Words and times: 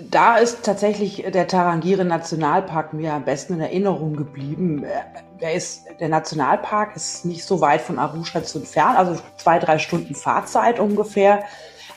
Da 0.00 0.36
ist 0.36 0.62
tatsächlich 0.62 1.24
der 1.32 1.48
Tarangire 1.48 2.04
Nationalpark 2.04 2.92
mir 2.92 3.14
am 3.14 3.24
besten 3.24 3.54
in 3.54 3.60
Erinnerung 3.60 4.14
geblieben. 4.14 4.84
Der, 5.40 5.54
ist, 5.54 5.86
der 5.98 6.08
Nationalpark 6.08 6.94
ist 6.94 7.24
nicht 7.24 7.44
so 7.44 7.60
weit 7.60 7.80
von 7.80 7.98
Arusha 7.98 8.42
zu 8.44 8.58
entfernt, 8.58 8.96
also 8.96 9.20
zwei, 9.36 9.58
drei 9.58 9.78
Stunden 9.78 10.14
Fahrzeit 10.14 10.78
ungefähr. 10.78 11.44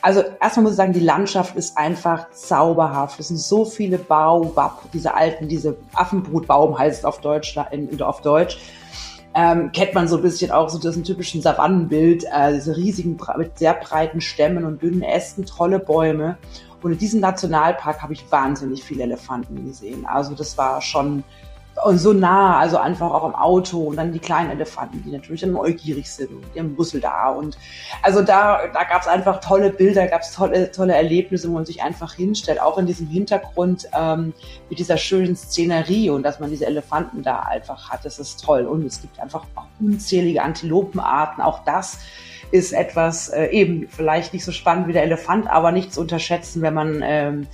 Also 0.00 0.24
erstmal 0.40 0.64
muss 0.64 0.72
ich 0.72 0.76
sagen, 0.78 0.92
die 0.92 1.00
Landschaft 1.00 1.54
ist 1.54 1.78
einfach 1.78 2.30
zauberhaft. 2.32 3.20
Es 3.20 3.28
sind 3.28 3.38
so 3.38 3.64
viele 3.64 3.98
Baobab, 3.98 4.82
diese 4.92 5.14
alten, 5.14 5.46
diese 5.46 5.76
Affenbrutbaum 5.94 6.76
heißt 6.76 7.00
es 7.00 7.04
auf 7.04 7.20
Deutsch, 7.20 7.56
in, 7.70 8.02
auf 8.02 8.20
Deutsch. 8.20 8.58
Ähm, 9.34 9.70
kennt 9.72 9.94
man 9.94 10.08
so 10.08 10.16
ein 10.16 10.22
bisschen 10.22 10.50
auch 10.50 10.68
so 10.68 10.78
diesen 10.78 11.04
typischen 11.04 11.40
Savannenbild, 11.40 12.24
äh, 12.24 12.52
diese 12.52 12.76
riesigen, 12.76 13.16
mit 13.38 13.58
sehr 13.58 13.74
breiten 13.74 14.20
Stämmen 14.20 14.64
und 14.64 14.82
dünnen 14.82 15.02
Ästen, 15.02 15.46
tolle 15.46 15.78
Bäume. 15.78 16.36
Und 16.82 16.92
in 16.92 16.98
diesem 16.98 17.20
Nationalpark 17.20 18.02
habe 18.02 18.12
ich 18.12 18.30
wahnsinnig 18.30 18.82
viele 18.82 19.04
Elefanten 19.04 19.64
gesehen. 19.66 20.04
Also 20.06 20.34
das 20.34 20.56
war 20.58 20.80
schon 20.80 21.24
so 21.94 22.12
nah, 22.12 22.58
also 22.58 22.76
einfach 22.76 23.10
auch 23.10 23.26
im 23.26 23.34
Auto 23.34 23.78
und 23.78 23.96
dann 23.96 24.12
die 24.12 24.18
kleinen 24.18 24.50
Elefanten, 24.50 25.02
die 25.04 25.10
natürlich 25.10 25.40
dann 25.40 25.52
neugierig 25.52 26.10
sind 26.10 26.30
die 26.54 26.60
haben 26.60 26.74
Rüssel 26.78 27.00
da 27.00 27.30
und 27.30 27.56
also 28.02 28.22
da, 28.22 28.66
da 28.72 28.84
gab 28.84 29.02
es 29.02 29.08
einfach 29.08 29.40
tolle 29.40 29.70
Bilder, 29.70 30.06
gab 30.06 30.20
es 30.20 30.32
tolle, 30.32 30.70
tolle 30.70 30.94
Erlebnisse, 30.94 31.48
wo 31.48 31.54
man 31.54 31.64
sich 31.64 31.82
einfach 31.82 32.14
hinstellt, 32.14 32.60
auch 32.60 32.78
in 32.78 32.86
diesem 32.86 33.06
Hintergrund 33.06 33.88
ähm, 33.98 34.34
mit 34.68 34.78
dieser 34.78 34.96
schönen 34.96 35.34
Szenerie 35.34 36.10
und 36.10 36.22
dass 36.22 36.40
man 36.40 36.50
diese 36.50 36.66
Elefanten 36.66 37.22
da 37.22 37.40
einfach 37.40 37.90
hat, 37.90 38.04
das 38.04 38.18
ist 38.18 38.44
toll. 38.44 38.66
Und 38.66 38.84
es 38.84 39.00
gibt 39.00 39.18
einfach 39.18 39.44
auch 39.54 39.66
unzählige 39.80 40.42
Antilopenarten, 40.42 41.42
auch 41.42 41.64
das 41.64 41.98
ist 42.52 42.72
etwas 42.72 43.30
äh, 43.30 43.46
eben 43.46 43.88
vielleicht 43.88 44.32
nicht 44.34 44.44
so 44.44 44.52
spannend 44.52 44.86
wie 44.86 44.92
der 44.92 45.02
Elefant, 45.02 45.48
aber 45.48 45.72
nicht 45.72 45.92
zu 45.92 46.00
unterschätzen, 46.00 46.62
wenn 46.62 46.74
man 46.74 47.02
ähm, 47.04 47.46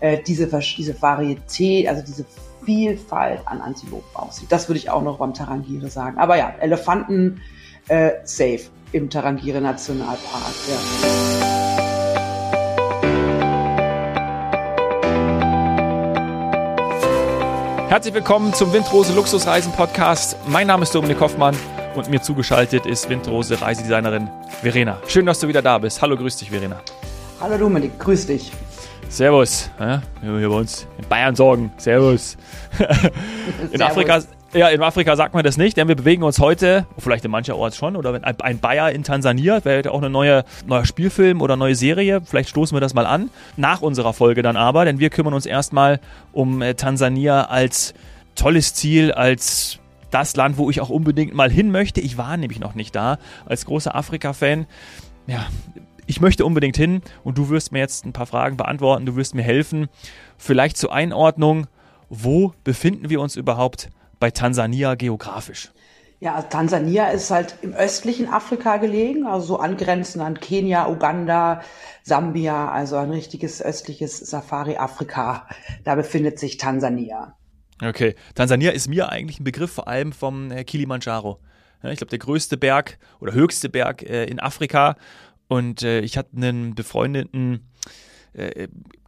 äh, 0.00 0.18
diese, 0.24 0.46
diese 0.46 1.02
Varietät, 1.02 1.88
also 1.88 2.02
diese 2.02 2.24
Vielfalt 2.64 3.40
an 3.44 3.60
Antilopen 3.60 4.08
aussieht. 4.14 4.50
Das 4.50 4.68
würde 4.68 4.78
ich 4.78 4.88
auch 4.88 5.02
noch 5.02 5.18
beim 5.18 5.34
Tarangire 5.34 5.88
sagen. 5.88 6.18
Aber 6.18 6.36
ja, 6.36 6.54
Elefanten 6.60 7.42
äh, 7.88 8.12
safe 8.22 8.60
im 8.92 9.10
Tarangire 9.10 9.60
Nationalpark. 9.60 10.54
Ja. 10.68 10.76
Herzlich 17.88 18.14
willkommen 18.14 18.52
zum 18.52 18.72
Windrose 18.72 19.12
Luxusreisen 19.12 19.72
Podcast. 19.72 20.36
Mein 20.46 20.66
Name 20.66 20.84
ist 20.84 20.94
Dominik 20.94 21.20
Hoffmann 21.20 21.56
und 21.96 22.10
mir 22.10 22.20
zugeschaltet 22.20 22.86
ist 22.86 23.08
Windrose 23.08 23.60
Reisedesignerin 23.60 24.28
Verena. 24.62 24.98
Schön, 25.06 25.26
dass 25.26 25.40
du 25.40 25.48
wieder 25.48 25.62
da 25.62 25.78
bist. 25.78 26.02
Hallo, 26.02 26.16
grüß 26.16 26.36
dich, 26.36 26.50
Verena. 26.50 26.80
Hallo 27.40 27.56
Dominik, 27.58 27.98
grüß 27.98 28.26
dich. 28.26 28.52
Servus. 29.08 29.70
Ja, 29.78 30.02
hier 30.20 30.48
bei 30.48 30.56
uns 30.56 30.86
in 30.98 31.08
Bayern 31.08 31.34
sorgen. 31.36 31.72
Servus. 31.76 32.36
in 33.72 33.80
Afrika, 33.80 34.20
ja, 34.52 34.68
in 34.68 34.82
Afrika 34.82 35.16
sagt 35.16 35.34
man 35.34 35.44
das 35.44 35.56
nicht, 35.56 35.76
denn 35.76 35.88
wir 35.88 35.94
bewegen 35.94 36.22
uns 36.22 36.38
heute, 36.38 36.86
vielleicht 36.98 37.24
in 37.24 37.30
mancherorts 37.30 37.76
schon, 37.76 37.96
oder 37.96 38.12
wenn 38.12 38.24
ein 38.24 38.58
Bayer 38.58 38.90
in 38.90 39.04
Tansania, 39.04 39.64
wäre 39.64 39.90
auch 39.90 39.98
eine 39.98 40.10
neue 40.10 40.44
neuer 40.66 40.84
Spielfilm 40.84 41.40
oder 41.40 41.56
neue 41.56 41.74
Serie. 41.74 42.20
Vielleicht 42.24 42.48
stoßen 42.48 42.76
wir 42.76 42.80
das 42.80 42.94
mal 42.94 43.06
an. 43.06 43.30
Nach 43.56 43.80
unserer 43.80 44.12
Folge 44.12 44.42
dann 44.42 44.56
aber, 44.56 44.84
denn 44.84 44.98
wir 44.98 45.10
kümmern 45.10 45.34
uns 45.34 45.46
erstmal 45.46 46.00
um 46.32 46.62
äh, 46.62 46.74
Tansania 46.74 47.44
als 47.44 47.94
tolles 48.34 48.74
Ziel, 48.74 49.12
als 49.12 49.78
das 50.16 50.34
Land, 50.34 50.56
wo 50.56 50.70
ich 50.70 50.80
auch 50.80 50.88
unbedingt 50.88 51.34
mal 51.34 51.50
hin 51.50 51.70
möchte. 51.70 52.00
Ich 52.00 52.16
war 52.16 52.38
nämlich 52.38 52.58
noch 52.58 52.74
nicht 52.74 52.96
da, 52.96 53.18
als 53.44 53.66
großer 53.66 53.94
Afrika-Fan. 53.94 54.66
Ja, 55.26 55.46
ich 56.06 56.22
möchte 56.22 56.46
unbedingt 56.46 56.78
hin 56.78 57.02
und 57.22 57.36
du 57.36 57.50
wirst 57.50 57.70
mir 57.70 57.80
jetzt 57.80 58.06
ein 58.06 58.14
paar 58.14 58.24
Fragen 58.24 58.56
beantworten, 58.56 59.04
du 59.04 59.14
wirst 59.14 59.34
mir 59.34 59.42
helfen. 59.42 59.88
Vielleicht 60.38 60.78
zur 60.78 60.94
Einordnung, 60.94 61.66
wo 62.08 62.54
befinden 62.64 63.10
wir 63.10 63.20
uns 63.20 63.36
überhaupt 63.36 63.90
bei 64.18 64.30
Tansania 64.30 64.94
geografisch? 64.94 65.70
Ja, 66.18 66.40
Tansania 66.40 67.08
ist 67.08 67.30
halt 67.30 67.56
im 67.60 67.74
östlichen 67.74 68.26
Afrika 68.26 68.78
gelegen, 68.78 69.26
also 69.26 69.46
so 69.46 69.58
angrenzend 69.58 70.24
an 70.24 70.40
Kenia, 70.40 70.88
Uganda, 70.88 71.60
Sambia, 72.04 72.70
also 72.70 72.96
ein 72.96 73.10
richtiges 73.10 73.60
östliches 73.60 74.18
Safari-Afrika. 74.18 75.46
Da 75.84 75.94
befindet 75.94 76.38
sich 76.38 76.56
Tansania. 76.56 77.35
Okay, 77.82 78.14
Tansania 78.34 78.70
ist 78.70 78.88
mir 78.88 79.10
eigentlich 79.10 79.40
ein 79.40 79.44
Begriff 79.44 79.72
vor 79.72 79.88
allem 79.88 80.12
vom 80.12 80.50
äh, 80.50 80.64
Kilimanjaro. 80.64 81.40
Ich 81.82 81.98
glaube, 81.98 82.10
der 82.10 82.18
größte 82.18 82.56
Berg 82.56 82.98
oder 83.20 83.32
höchste 83.32 83.68
Berg 83.68 84.02
äh, 84.02 84.24
in 84.24 84.40
Afrika 84.40 84.96
und 85.46 85.82
äh, 85.82 86.00
ich 86.00 86.16
hatte 86.18 86.36
einen 86.36 86.74
befreundeten 86.74 87.68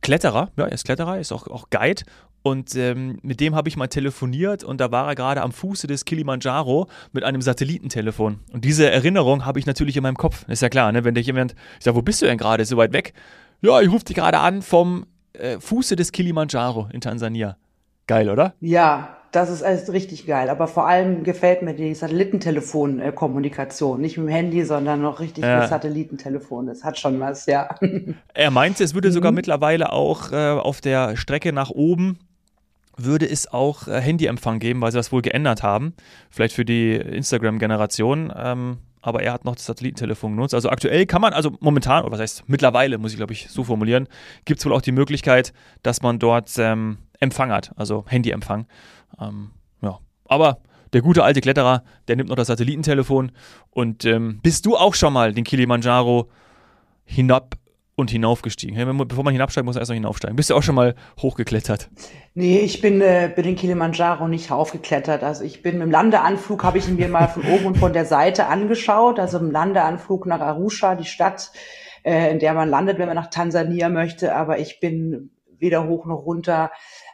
Kletterer, 0.01 0.53
ja, 0.57 0.65
er 0.65 0.73
ist 0.73 0.87
Kletterer, 0.87 1.19
ist 1.19 1.33
auch, 1.33 1.49
auch 1.49 1.69
Guide. 1.69 2.03
Und 2.43 2.75
ähm, 2.77 3.19
mit 3.23 3.41
dem 3.41 3.55
habe 3.55 3.69
ich 3.69 3.77
mal 3.77 3.89
telefoniert 3.89 4.65
und 4.65 4.81
da 4.81 4.91
war 4.91 5.09
er 5.09 5.15
gerade 5.15 5.43
am 5.43 5.53
Fuße 5.53 5.87
des 5.87 6.05
Kilimanjaro 6.05 6.89
mit 7.13 7.25
einem 7.25 7.43
Satellitentelefon. 7.43 8.41
Und 8.53 8.65
diese 8.65 8.91
Erinnerung 8.91 9.45
habe 9.45 9.59
ich 9.59 9.67
natürlich 9.67 9.97
in 9.97 10.03
meinem 10.03 10.17
Kopf. 10.17 10.49
Ist 10.49 10.63
ja 10.63 10.69
klar, 10.69 10.93
ne? 10.93 11.05
wenn 11.05 11.15
dich 11.15 11.27
jemand, 11.27 11.55
ich 11.79 11.85
sage, 11.85 11.97
wo 11.97 12.03
bist 12.03 12.23
du 12.23 12.27
denn 12.27 12.39
gerade? 12.39 12.65
So 12.65 12.77
weit 12.77 12.93
weg? 12.93 13.13
Ja, 13.61 13.81
ich 13.81 13.91
rufe 13.91 14.05
dich 14.05 14.17
gerade 14.17 14.39
an 14.39 14.63
vom 14.63 15.05
äh, 15.33 15.59
Fuße 15.59 15.97
des 15.97 16.13
Kilimanjaro 16.13 16.89
in 16.93 17.01
Tansania. 17.01 17.57
Geil, 18.09 18.29
oder? 18.31 18.55
Ja, 18.61 19.17
das 19.33 19.51
ist 19.51 19.63
alles 19.63 19.93
richtig 19.93 20.27
geil. 20.27 20.49
Aber 20.51 20.67
vor 20.67 20.89
allem 20.89 21.23
gefällt 21.23 21.63
mir 21.63 21.75
die 21.75 21.95
Satellitentelefonkommunikation. 21.95 24.01
Nicht 24.01 24.19
mit 24.19 24.27
dem 24.27 24.33
Handy, 24.33 24.65
sondern 24.65 25.01
noch 25.03 25.21
richtig 25.21 25.45
ja. 25.45 25.61
mit 25.61 25.69
Satellitentelefon. 25.69 26.67
Das 26.67 26.83
hat 26.83 26.99
schon 26.99 27.21
was, 27.21 27.47
ja. 27.47 27.69
Er 28.35 28.51
meinte, 28.51 28.83
es 28.83 28.95
würde 28.95 29.13
sogar 29.13 29.31
mhm. 29.31 29.37
mittlerweile 29.37 29.93
auch 29.93 30.33
äh, 30.33 30.51
auf 30.53 30.81
der 30.81 31.17
Strecke 31.17 31.53
nach 31.53 31.71
oben 31.71 32.19
würde 33.01 33.31
es 33.31 33.47
auch 33.53 33.87
äh, 33.87 34.01
Handyempfang 34.01 34.59
geben, 34.59 34.81
weil 34.81 34.91
sie 34.91 34.99
das 34.99 35.13
wohl 35.13 35.23
geändert 35.23 35.63
haben. 35.63 35.95
Vielleicht 36.31 36.53
für 36.55 36.65
die 36.65 36.97
Instagram-Generation. 36.97 38.33
Ähm, 38.37 38.79
aber 39.01 39.23
er 39.23 39.33
hat 39.33 39.45
noch 39.45 39.55
das 39.55 39.67
Satellitentelefon 39.67 40.33
genutzt. 40.33 40.55
Also 40.55 40.71
aktuell 40.71 41.07
kann 41.07 41.21
man, 41.21 41.33
also 41.33 41.53
momentan, 41.61 42.03
oder 42.03 42.11
was 42.13 42.21
heißt 42.21 42.43
mittlerweile, 42.49 42.99
muss 42.99 43.13
ich 43.13 43.17
glaube 43.17 43.33
ich 43.33 43.49
so 43.49 43.63
formulieren, 43.63 44.09
gibt 44.45 44.59
es 44.59 44.67
wohl 44.67 44.73
auch 44.73 44.83
die 44.83 44.91
Möglichkeit, 44.91 45.53
dass 45.85 46.03
man 46.03 46.19
dort 46.19 46.51
ähm, 46.59 46.99
Empfang 47.21 47.51
hat, 47.51 47.73
also 47.77 48.05
Handyempfang. 48.07 48.67
Ähm, 49.21 49.51
ja. 49.83 49.99
Aber 50.25 50.61
der 50.93 51.03
gute 51.03 51.25
alte 51.25 51.41
Kletterer, 51.41 51.83
der 52.07 52.17
nimmt 52.17 52.29
noch 52.29 52.37
das 52.37 52.49
Satellitentelefon. 52.49 53.33
Und 53.71 54.05
ähm, 54.05 54.41
bist 54.43 54.67
du 54.67 54.77
auch 54.77 54.95
schon 54.95 55.13
mal 55.13 55.33
den 55.33 55.45
Kilimanjaro 55.45 56.29
hinab 57.05 57.57
und 57.95 58.11
hinaufgestiegen? 58.11 58.77
Hey, 58.77 58.87
bevor 59.05 59.25
man 59.25 59.33
hinabsteigt, 59.33 59.65
muss 59.65 59.75
man 59.75 59.83
erst 59.83 59.91
noch 59.91 59.97
hinaufsteigen. 59.97 60.37
Bist 60.37 60.51
du 60.51 60.55
auch 60.55 60.63
schon 60.63 60.75
mal 60.75 60.95
hochgeklettert? 61.21 61.91
Nee, 62.35 62.61
ich 62.61 62.81
bin, 62.81 63.01
äh, 63.01 63.31
bin 63.35 63.45
den 63.45 63.57
Kilimanjaro 63.57 64.29
nicht 64.29 64.51
raufgeklettert. 64.51 65.23
Also 65.23 65.45
ich 65.45 65.63
bin 65.63 65.81
dem 65.81 65.91
Landeanflug, 65.91 66.63
habe 66.63 66.79
ich 66.79 66.89
ihn 66.89 66.97
mir 66.97 67.09
mal 67.09 67.29
von 67.29 67.43
oben 67.45 67.67
und 67.67 67.79
von 67.79 67.93
der 67.93 68.05
Seite 68.05 68.47
angeschaut. 68.47 69.19
Also 69.19 69.39
im 69.39 69.51
Landeanflug 69.51 70.27
nach 70.27 70.41
Arusha, 70.41 70.95
die 70.95 71.05
Stadt, 71.05 71.51
äh, 72.05 72.31
in 72.31 72.39
der 72.39 72.55
man 72.55 72.69
landet, 72.71 72.99
wenn 72.99 73.09
man 73.09 73.17
nach 73.17 73.31
Tansania 73.31 73.89
möchte. 73.89 74.35
Aber 74.35 74.59
ich 74.59 74.81
bin 74.81 75.31
weder 75.59 75.89
hoch 75.89 76.07
noch 76.07 76.25
runter 76.25 76.71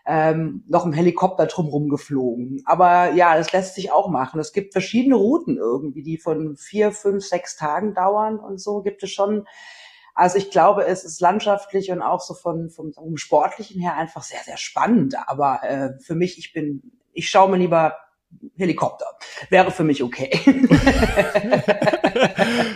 ähm, 0.06 0.64
noch 0.68 0.84
im 0.84 0.92
Helikopter 0.92 1.46
drumherum 1.46 1.88
geflogen. 1.88 2.62
Aber 2.66 3.12
ja, 3.12 3.36
das 3.36 3.52
lässt 3.52 3.74
sich 3.74 3.90
auch 3.90 4.08
machen. 4.08 4.38
Es 4.38 4.52
gibt 4.52 4.72
verschiedene 4.72 5.16
Routen 5.16 5.56
irgendwie, 5.56 6.02
die 6.02 6.18
von 6.18 6.56
vier, 6.56 6.92
fünf, 6.92 7.24
sechs 7.24 7.56
Tagen 7.56 7.94
dauern 7.94 8.38
und 8.38 8.60
so 8.60 8.82
gibt 8.82 9.02
es 9.02 9.10
schon. 9.10 9.46
Also 10.14 10.38
ich 10.38 10.50
glaube, 10.50 10.86
es 10.86 11.04
ist 11.04 11.20
landschaftlich 11.20 11.90
und 11.90 12.02
auch 12.02 12.20
so 12.20 12.34
von 12.34 12.70
vom, 12.70 12.92
vom 12.92 13.16
sportlichen 13.16 13.80
her 13.80 13.96
einfach 13.96 14.22
sehr, 14.22 14.40
sehr 14.44 14.58
spannend. 14.58 15.16
Aber 15.26 15.60
äh, 15.64 15.98
für 16.00 16.14
mich, 16.14 16.38
ich 16.38 16.52
bin, 16.52 16.92
ich 17.12 17.30
schaue 17.30 17.50
mir 17.50 17.56
lieber 17.56 17.94
Helikopter. 18.56 19.06
Wäre 19.50 19.70
für 19.70 19.84
mich 19.84 20.02
okay. 20.02 20.30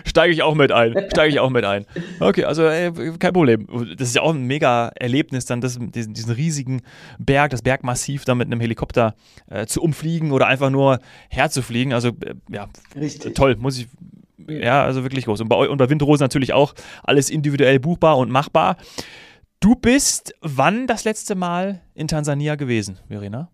Steige 0.04 0.32
ich 0.32 0.42
auch 0.42 0.54
mit 0.54 0.72
ein. 0.72 0.94
Steige 1.10 1.32
ich 1.32 1.40
auch 1.40 1.50
mit 1.50 1.64
ein. 1.64 1.86
Okay, 2.20 2.44
also 2.44 2.64
äh, 2.64 2.92
kein 3.18 3.32
Problem. 3.32 3.66
Das 3.96 4.08
ist 4.08 4.16
ja 4.16 4.22
auch 4.22 4.34
ein 4.34 4.44
mega 4.44 4.90
Erlebnis, 4.96 5.44
dann 5.44 5.60
das, 5.60 5.78
diesen, 5.80 6.14
diesen 6.14 6.32
riesigen 6.32 6.82
Berg, 7.18 7.50
das 7.50 7.62
Bergmassiv 7.62 8.24
da 8.24 8.34
mit 8.34 8.46
einem 8.46 8.60
Helikopter 8.60 9.14
äh, 9.48 9.66
zu 9.66 9.82
umfliegen 9.82 10.32
oder 10.32 10.46
einfach 10.46 10.70
nur 10.70 10.98
herzufliegen. 11.28 11.92
Also 11.92 12.08
äh, 12.08 12.34
ja, 12.50 12.68
Richtig. 12.96 13.34
toll, 13.34 13.56
muss 13.56 13.78
ich. 13.78 13.88
Ja, 14.48 14.84
also 14.84 15.02
wirklich 15.02 15.26
groß. 15.26 15.40
Und 15.42 15.48
bei, 15.48 15.68
und 15.68 15.76
bei 15.78 15.90
Windrose 15.90 16.22
natürlich 16.22 16.52
auch 16.54 16.74
alles 17.02 17.28
individuell 17.28 17.78
buchbar 17.78 18.16
und 18.18 18.30
machbar. 18.30 18.76
Du 19.60 19.74
bist 19.74 20.34
wann 20.40 20.86
das 20.86 21.04
letzte 21.04 21.34
Mal 21.34 21.82
in 21.94 22.06
Tansania 22.08 22.54
gewesen, 22.54 22.98
Verena? 23.08 23.50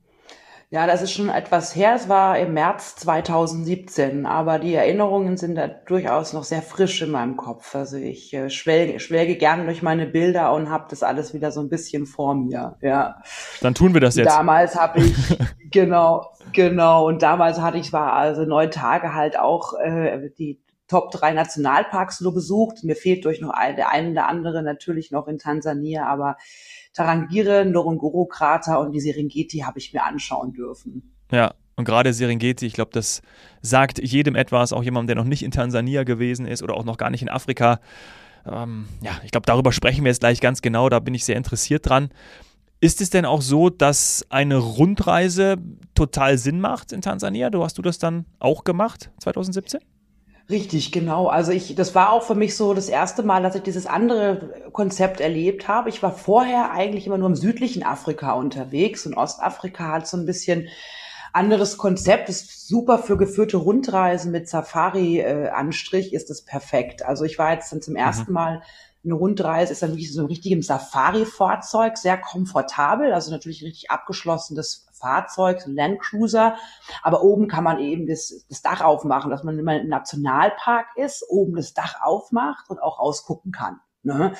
Ja, 0.75 0.89
das 0.89 1.03
ist 1.03 1.13
schon 1.13 1.29
etwas 1.29 1.77
her. 1.77 1.93
Es 1.95 2.09
war 2.09 2.37
im 2.37 2.53
März 2.53 2.97
2017, 2.97 4.27
aber 4.27 4.59
die 4.59 4.75
Erinnerungen 4.75 5.37
sind 5.37 5.55
da 5.55 5.69
durchaus 5.69 6.33
noch 6.33 6.43
sehr 6.43 6.63
frisch 6.63 7.01
in 7.01 7.13
meinem 7.13 7.37
Kopf. 7.37 7.77
Also 7.77 7.97
ich 7.97 8.35
äh, 8.35 8.51
schwelge, 8.51 8.99
schwelge 8.99 9.37
gerne 9.37 9.67
durch 9.67 9.83
meine 9.83 10.05
Bilder 10.05 10.53
und 10.53 10.71
habe 10.71 10.87
das 10.91 11.05
alles 11.05 11.33
wieder 11.33 11.53
so 11.53 11.61
ein 11.61 11.69
bisschen 11.69 12.07
vor 12.07 12.35
mir. 12.35 12.77
Ja. 12.81 13.23
Dann 13.61 13.77
tun 13.77 13.95
wir 13.95 14.01
das 14.01 14.17
jetzt. 14.17 14.27
Damals 14.27 14.75
habe 14.75 14.99
ich 14.99 15.15
genau, 15.71 16.33
genau. 16.53 17.07
Und 17.07 17.23
damals 17.23 17.61
hatte 17.61 17.79
ich 17.79 17.93
war 17.93 18.15
also 18.15 18.43
neun 18.45 18.73
Tage 18.73 19.15
halt 19.15 19.39
auch 19.39 19.75
äh, 19.75 20.29
die 20.37 20.59
Top 20.89 21.13
drei 21.13 21.33
Nationalparks 21.35 22.21
nur 22.21 22.35
besucht. 22.35 22.83
Mir 22.83 22.97
fehlt 22.97 23.25
durch 23.25 23.41
noch 23.41 23.51
ein, 23.51 23.77
der 23.77 23.91
eine 23.91 24.11
oder 24.11 24.27
andere 24.27 24.65
natürlich 24.65 25.13
noch 25.13 25.29
in 25.29 25.39
Tansania, 25.39 26.07
aber 26.07 26.37
Tarangire, 26.95 27.65
Ngorongoro-Krater 27.67 28.81
und 28.81 28.93
die 28.93 29.01
Serengeti 29.01 29.59
habe 29.59 29.79
ich 29.79 29.93
mir 29.93 30.05
anschauen 30.05 30.53
dürfen. 30.53 31.13
Ja, 31.31 31.55
und 31.77 31.85
gerade 31.85 32.13
Serengeti, 32.13 32.67
ich 32.67 32.73
glaube, 32.73 32.93
das 32.93 33.21
sagt 33.61 33.99
jedem 33.99 34.37
etwas, 34.37 34.73
auch 34.73 34.83
jemandem, 34.83 35.09
der 35.09 35.17
noch 35.17 35.29
nicht 35.29 35.43
in 35.43 35.51
Tansania 35.51 36.05
gewesen 36.05 36.47
ist 36.47 36.63
oder 36.63 36.75
auch 36.75 36.85
noch 36.85 36.97
gar 36.97 37.11
nicht 37.11 37.23
in 37.23 37.29
Afrika. 37.29 37.81
Ähm, 38.47 38.87
ja, 39.03 39.13
ich 39.25 39.33
glaube, 39.33 39.47
darüber 39.47 39.73
sprechen 39.73 40.05
wir 40.05 40.11
jetzt 40.11 40.21
gleich 40.21 40.41
ganz 40.41 40.63
genau, 40.63 40.89
da 40.89 41.01
bin 41.01 41.15
ich 41.15 41.25
sehr 41.25 41.37
interessiert 41.37 41.89
dran. 41.89 42.11
Ist 42.81 43.01
es 43.01 43.11
denn 43.11 43.25
auch 43.25 43.43
so, 43.43 43.71
dass 43.71 44.27
eine 44.29 44.59
Rundreise 44.59 45.57
total 45.95 46.39
Sinn 46.39 46.61
macht 46.61 46.93
in 46.93 47.01
Tansania? 47.01 47.51
Du 47.51 47.65
hast 47.65 47.79
du 47.79 47.83
das 47.83 47.99
dann 47.99 48.27
auch 48.39 48.63
gemacht 48.63 49.11
2017? 49.21 49.81
Richtig, 50.51 50.93
genau. 50.93 51.29
Also 51.29 51.53
ich, 51.53 51.75
das 51.75 51.95
war 51.95 52.13
auch 52.13 52.23
für 52.23 52.35
mich 52.35 52.55
so 52.55 52.75
das 52.75 52.91
erste 52.91 53.23
Mal, 53.23 53.43
dass 53.43 53.55
ich 53.55 53.63
dieses 53.63 53.87
andere 53.87 54.71
Konzept 54.73 55.21
erlebt 55.21 55.69
habe. 55.69 55.89
Ich 55.89 56.03
war 56.03 56.13
vorher 56.13 56.71
eigentlich 56.71 57.07
immer 57.07 57.17
nur 57.17 57.31
im 57.31 57.35
südlichen 57.35 57.83
Afrika 57.83 58.33
unterwegs 58.33 59.07
und 59.07 59.15
Ostafrika 59.15 59.93
hat 59.93 60.07
so 60.07 60.19
ein 60.19 60.27
bisschen 60.27 60.69
anderes 61.33 61.79
Konzept. 61.79 62.29
Ist 62.29 62.69
super 62.69 62.99
für 62.99 63.17
geführte 63.17 63.57
Rundreisen 63.57 64.33
mit 64.33 64.47
Safari-Anstrich 64.47 66.13
ist 66.13 66.29
es 66.29 66.43
perfekt. 66.43 67.03
Also 67.03 67.25
ich 67.25 67.39
war 67.39 67.55
jetzt 67.55 67.73
dann 67.73 67.81
zum 67.81 67.97
ersten 67.97 68.31
mhm. 68.31 68.35
Mal 68.35 68.63
eine 69.05 69.15
Rundreise 69.15 69.73
ist 69.73 69.83
dann 69.83 69.91
wirklich 69.91 70.13
so 70.13 70.23
ein 70.23 70.27
richtiges 70.27 70.67
Safari-Fahrzeug, 70.67 71.99
sehr 71.99 72.19
komfortabel, 72.19 73.13
also 73.13 73.31
natürlich 73.31 73.63
richtig 73.63 73.91
abgeschlossenes 73.91 74.87
Fahrzeug, 74.93 75.65
ein 75.67 75.75
Landcruiser. 75.75 76.57
Aber 77.03 77.23
oben 77.23 77.49
kann 77.49 77.65
man 77.65 77.79
eben 77.79 78.07
das, 78.07 78.47
das 78.49 78.63
Dach 78.63 78.81
aufmachen, 78.81 79.31
dass 79.31 79.45
man 79.45 79.59
immer 79.59 79.81
im 79.81 79.89
Nationalpark 79.89 80.87
ist, 80.97 81.25
oben 81.29 81.57
das 81.57 81.75
Dach 81.75 82.01
aufmacht 82.03 82.71
und 82.71 82.79
auch 82.81 82.99
rausgucken 82.99 83.53
kann. 83.53 83.81
Ne? 84.05 84.35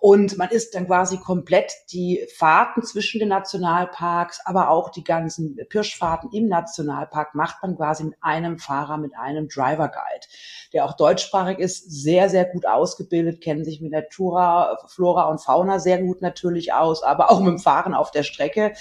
Und 0.00 0.38
man 0.38 0.48
ist 0.48 0.74
dann 0.74 0.86
quasi 0.86 1.18
komplett 1.18 1.70
die 1.92 2.26
Fahrten 2.34 2.82
zwischen 2.82 3.20
den 3.20 3.28
Nationalparks, 3.28 4.40
aber 4.46 4.70
auch 4.70 4.88
die 4.88 5.04
ganzen 5.04 5.58
Pirschfahrten 5.68 6.30
im 6.32 6.48
Nationalpark 6.48 7.34
macht 7.34 7.62
man 7.62 7.76
quasi 7.76 8.04
mit 8.04 8.14
einem 8.22 8.58
Fahrer, 8.58 8.96
mit 8.96 9.12
einem 9.14 9.48
Driver 9.48 9.88
Guide, 9.88 10.26
der 10.72 10.86
auch 10.86 10.96
deutschsprachig 10.96 11.58
ist, 11.58 11.90
sehr, 11.90 12.30
sehr 12.30 12.46
gut 12.46 12.66
ausgebildet, 12.66 13.42
kennen 13.42 13.64
sich 13.64 13.82
mit 13.82 13.92
Natura, 13.92 14.78
Flora 14.88 15.24
und 15.24 15.42
Fauna 15.42 15.78
sehr 15.78 16.00
gut 16.00 16.22
natürlich 16.22 16.72
aus, 16.72 17.02
aber 17.02 17.30
auch 17.30 17.40
mit 17.40 17.48
dem 17.48 17.58
Fahren 17.58 17.92
auf 17.92 18.10
der 18.12 18.22
Strecke. 18.22 18.72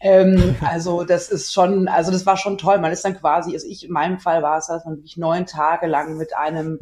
Ähm, 0.00 0.56
also 0.64 1.02
das 1.02 1.30
ist 1.30 1.52
schon, 1.52 1.88
also 1.88 2.12
das 2.12 2.26
war 2.26 2.36
schon 2.36 2.58
toll. 2.58 2.78
Man 2.78 2.92
ist 2.92 3.04
dann 3.04 3.18
quasi, 3.18 3.54
also 3.54 3.66
ich 3.66 3.84
in 3.84 3.92
meinem 3.92 4.20
Fall 4.20 4.42
war 4.42 4.58
es, 4.58 4.68
dass 4.68 4.84
man 4.84 4.96
wirklich 4.96 5.16
neun 5.16 5.46
Tage 5.46 5.88
lang 5.88 6.16
mit 6.16 6.36
einem 6.36 6.78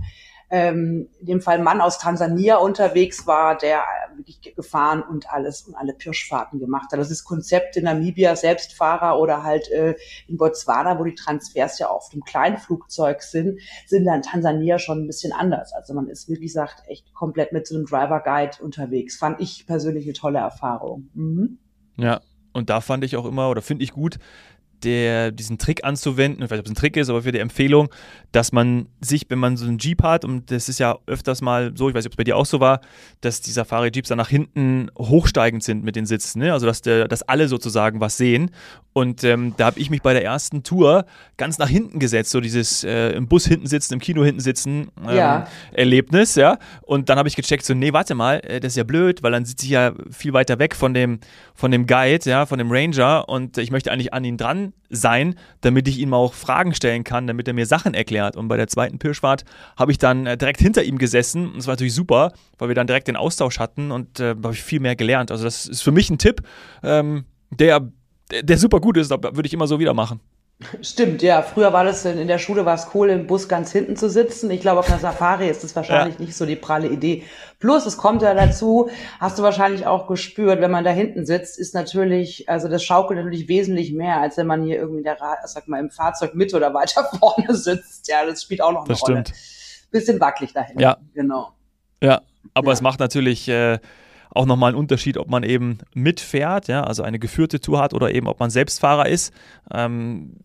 ähm, 0.53 1.09
in 1.19 1.27
dem 1.27 1.41
Fall 1.41 1.59
Mann 1.61 1.81
aus 1.81 1.99
Tansania 1.99 2.57
unterwegs 2.57 3.27
war, 3.27 3.57
der 3.57 3.79
äh, 3.79 4.19
wirklich 4.19 4.55
gefahren 4.55 5.03
und 5.03 5.31
alles 5.31 5.63
und 5.63 5.75
alle 5.75 5.95
Pirschfahrten 5.95 6.61
gemacht 6.61 6.93
hat. 6.93 6.99
Das 6.99 7.11
ist 7.11 7.25
Konzept 7.25 7.79
in 7.79 7.85
Namibia, 7.85 8.37
Selbstfahrer 8.37 9.19
oder 9.19 9.45
halt 9.45 9.71
äh, 9.71 9.97
in 10.29 10.37
Botswana, 10.37 10.99
wo 10.99 11.05
die 11.05 11.15
Transfers 11.15 11.79
ja 11.79 11.89
auf 11.89 12.11
dem 12.11 12.23
Kleinflugzeug 12.23 13.23
sind, 13.23 13.61
sind 13.87 14.05
dann 14.05 14.21
Tansania 14.21 14.79
schon 14.79 15.05
ein 15.05 15.07
bisschen 15.07 15.33
anders. 15.33 15.73
Also 15.73 15.95
man 15.95 16.09
ist, 16.09 16.29
wie 16.29 16.39
gesagt, 16.39 16.83
echt 16.87 17.15
komplett 17.15 17.53
mit 17.53 17.67
so 17.67 17.75
einem 17.75 17.87
Driver 17.87 18.21
Guide 18.21 18.63
unterwegs. 18.63 19.17
Fand 19.17 19.41
ich 19.41 19.67
persönlich 19.67 20.05
eine 20.05 20.13
tolle 20.13 20.41
Erfahrung. 20.41 21.09
Mhm. 21.15 21.59
Ja, 21.97 22.21
und 22.53 22.69
da 22.69 22.83
fand 22.83 23.05
ich 23.05 23.17
auch 23.17 23.25
immer 23.25 23.49
oder 23.49 23.63
finde 23.63 23.85
ich 23.85 23.93
gut, 23.93 24.19
der, 24.85 25.31
diesen 25.31 25.59
Trick 25.59 25.85
anzuwenden, 25.85 26.43
ich 26.43 26.51
weiß 26.51 26.59
nicht, 26.59 26.61
ob 26.61 26.67
es 26.67 26.73
ein 26.73 26.77
Trick 26.77 26.97
ist, 26.97 27.09
aber 27.09 27.23
für 27.23 27.33
die 27.33 27.39
Empfehlung, 27.39 27.89
dass 28.33 28.53
man 28.53 28.89
sich, 29.01 29.27
wenn 29.29 29.39
man 29.39 29.57
so 29.57 29.67
einen 29.67 29.79
Jeep 29.79 30.03
hat, 30.03 30.25
und 30.25 30.51
das 30.51 30.69
ist 30.69 30.79
ja 30.79 30.99
öfters 31.07 31.43
mal 31.43 31.73
so, 31.77 31.89
ich 31.89 31.95
weiß 31.95 32.05
nicht, 32.05 32.11
ob 32.11 32.13
es 32.13 32.17
bei 32.17 32.25
dir 32.25 32.37
auch 32.37 32.47
so 32.47 32.61
war, 32.61 32.81
dass 33.21 33.41
die 33.41 33.51
Safari-Jeeps 33.51 34.09
dann 34.09 34.19
nach 34.19 34.29
hinten 34.29 34.91
hochsteigend 34.99 35.63
sind 35.63 35.85
mit 35.85 35.97
den 35.97 36.07
Sitzen, 36.07 36.41
ne? 36.41 36.53
also 36.53 36.67
dass, 36.67 36.83
der, 36.83 37.09
dass 37.09 37.23
alle 37.23 37.49
sozusagen 37.49 38.01
was 38.01 38.17
sehen. 38.17 38.51
Und 38.95 39.25
ähm, 39.25 39.55
da 39.57 39.67
habe 39.67 39.81
ich 39.81 39.89
mich 39.89 40.03
bei 40.03 40.13
der 40.13 40.23
ersten 40.23 40.63
Tour 40.63 41.07
ganz 41.39 41.59
nach 41.59 41.69
hinten 41.69 41.99
gesetzt, 41.99 42.31
so 42.31 42.41
dieses 42.41 42.85
äh, 42.85 43.11
im 43.11 43.27
Bus 43.27 43.47
hinten 43.47 43.67
sitzen, 43.67 43.95
im 43.95 44.01
Kino 44.01 44.23
hinten 44.23 44.41
sitzen 44.41 44.91
ähm, 45.07 45.17
ja. 45.17 45.47
Erlebnis, 45.73 46.35
ja. 46.35 46.59
Und 46.83 47.09
dann 47.09 47.19
habe 47.19 47.29
ich 47.29 47.37
gecheckt, 47.37 47.65
so, 47.65 47.73
nee, 47.75 47.93
warte 47.93 48.15
mal, 48.15 48.41
äh, 48.45 48.61
das 48.61 48.73
ist 48.73 48.77
ja 48.77 48.85
blöd, 48.85 49.23
weil 49.23 49.33
dann 49.33 49.45
sitze 49.45 49.65
ich 49.65 49.73
ja 49.73 49.93
viel 50.11 50.35
weiter 50.35 50.59
weg 50.59 50.75
von 50.75 50.93
dem, 50.93 51.21
von 51.55 51.71
dem 51.71 51.87
Guide, 51.87 52.29
ja, 52.29 52.45
von 52.45 52.59
dem 52.59 52.71
Ranger 52.71 53.29
und 53.29 53.57
ich 53.57 53.71
möchte 53.71 53.91
eigentlich 53.91 54.13
an 54.13 54.25
ihn 54.25 54.37
dran 54.37 54.72
sein, 54.91 55.35
damit 55.63 55.89
ich 55.89 55.99
ihm 55.99 56.13
auch 56.15 56.35
Fragen 56.35 56.75
stellen 56.75 57.03
kann, 57.03 57.27
damit 57.27 57.49
er 57.49 57.55
mir 57.55 57.67
Sachen 57.67 57.95
erklärt. 57.95 58.37
Und 58.37 58.49
bei 58.49 58.57
der 58.57 58.69
zweiten 58.69 58.99
Pirschfahrt 58.99 59.45
habe 59.77 59.91
ich 59.91 59.99
dann 59.99 60.27
äh, 60.27 60.37
direkt 60.37 60.61
hinter 60.61 60.85
ihm 60.85 60.99
gesessen. 60.99 61.49
Und 61.49 61.57
das 61.57 61.67
war 61.67 61.73
natürlich 61.73 61.95
super, 61.95 62.33
weil 62.59 62.69
wir 62.69 62.75
dann 62.75 62.87
direkt 62.87 63.09
den 63.09 63.17
Austausch 63.17 63.59
hatten 63.59 63.91
und 63.91 64.21
äh, 64.21 64.31
habe 64.31 64.53
ich 64.53 64.63
viel 64.63 64.81
mehr 64.81 64.95
gelernt. 64.95 65.31
Also 65.31 65.45
das 65.45 65.67
ist 65.67 65.83
für 65.83 65.93
mich 65.93 66.11
ein 66.11 66.19
Tipp, 66.19 66.43
ähm, 66.83 67.25
der, 67.51 67.89
der 68.43 68.59
super 68.59 68.81
gut 68.81 68.97
ist, 68.97 69.11
würde 69.11 69.47
ich 69.47 69.55
immer 69.55 69.67
so 69.67 69.81
wieder 69.81 69.95
machen. 69.95 70.21
Stimmt, 70.81 71.23
ja. 71.23 71.43
Früher 71.43 71.73
war 71.73 71.85
das 71.85 72.05
in 72.05 72.27
der 72.27 72.39
Schule 72.39 72.65
war 72.65 72.75
es 72.75 72.89
cool, 72.95 73.11
im 73.11 73.27
Bus 73.27 73.49
ganz 73.49 73.73
hinten 73.73 73.97
zu 73.97 74.09
sitzen. 74.09 74.51
Ich 74.51 74.61
glaube, 74.61 74.81
auf 74.81 74.89
einer 74.89 74.99
Safari 74.99 75.49
ist 75.49 75.65
das 75.65 75.75
wahrscheinlich 75.77 76.17
ja. 76.19 76.21
nicht 76.21 76.37
so 76.37 76.47
die 76.47 76.57
pralle 76.57 76.89
Idee. 76.89 77.25
Plus, 77.59 77.87
es 77.87 77.97
kommt 77.97 78.23
ja 78.23 78.35
dazu, 78.35 78.91
hast 79.21 79.39
du 79.39 79.43
wahrscheinlich 79.43 79.87
auch 79.87 80.07
gespürt, 80.07 80.61
wenn 80.61 80.71
man 80.71 80.85
da 80.85 80.91
hinten 80.91 81.27
sitzt, 81.27 81.59
ist 81.59 81.75
natürlich, 81.75 82.49
also 82.49 82.69
das 82.69 82.83
schaukelt 82.83 83.19
natürlich 83.19 83.49
wesentlich 83.49 83.93
mehr, 83.93 84.21
als 84.21 84.37
wenn 84.37 84.47
man 84.47 84.63
hier 84.63 84.77
irgendwie 84.77 85.03
der, 85.03 85.17
sag 85.45 85.69
mal, 85.69 85.79
im 85.79 85.91
Fahrzeug 85.91 86.35
mit 86.35 86.55
oder 86.55 86.75
weiter 86.75 87.05
vorne 87.19 87.55
sitzt. 87.55 88.09
Ja, 88.09 88.25
das 88.27 88.43
spielt 88.43 88.63
auch 88.63 88.73
noch 88.73 88.81
eine 88.81 88.89
das 88.89 89.03
Rolle. 89.03 89.23
Stimmt. 89.27 89.33
Bisschen 89.91 90.21
wackelig 90.21 90.53
dahin. 90.53 90.79
Ja. 90.79 90.97
Genau. 91.15 91.53
Ja, 92.03 92.23
aber 92.55 92.69
ja. 92.69 92.73
es 92.73 92.81
macht 92.81 92.99
natürlich, 92.99 93.49
äh, 93.49 93.79
auch 94.35 94.47
nochmal 94.47 94.71
einen 94.71 94.79
Unterschied, 94.79 95.19
ob 95.19 95.29
man 95.29 95.43
eben 95.43 95.79
mitfährt, 95.95 96.69
ja, 96.69 96.85
also 96.85 97.03
eine 97.03 97.19
geführte 97.19 97.61
Tour 97.61 97.81
hat 97.81 97.95
oder 97.95 98.15
eben 98.15 98.27
ob 98.29 98.41
man 98.41 98.51
Selbstfahrer 98.51 99.09
ist. 99.09 99.33
Ähm, 99.73 100.37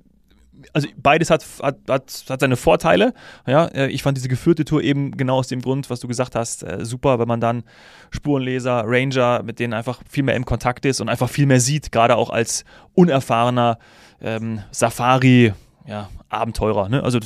also 0.74 0.88
beides 0.98 1.30
hat, 1.30 1.46
hat, 1.62 1.78
hat, 1.88 2.24
hat 2.30 2.40
seine 2.40 2.56
Vorteile. 2.56 3.14
Ja, 3.46 3.66
äh, 3.66 3.88
ich 3.88 4.04
fand 4.04 4.18
diese 4.18 4.28
geführte 4.28 4.66
Tour 4.66 4.82
eben 4.82 5.12
genau 5.12 5.38
aus 5.38 5.48
dem 5.48 5.62
Grund, 5.62 5.90
was 5.90 6.00
du 6.00 6.08
gesagt 6.08 6.36
hast, 6.36 6.64
äh, 6.64 6.84
super, 6.86 7.20
wenn 7.20 7.28
man 7.28 7.40
dann 7.40 7.64
Spurenleser, 8.12 8.84
Ranger, 8.86 9.44
mit 9.44 9.60
denen 9.60 9.74
einfach 9.74 10.02
viel 10.10 10.24
mehr 10.24 10.36
im 10.36 10.46
Kontakt 10.46 10.86
ist 10.86 11.02
und 11.02 11.10
einfach 11.10 11.30
viel 11.30 11.46
mehr 11.46 11.60
sieht, 11.60 11.92
gerade 11.92 12.16
auch 12.16 12.30
als 12.30 12.66
unerfahrener 12.94 13.78
ähm, 14.22 14.62
Safari, 14.72 15.54
ja, 15.86 16.10
Abenteurer. 16.30 16.90
Ne? 16.90 17.04
Also, 17.04 17.20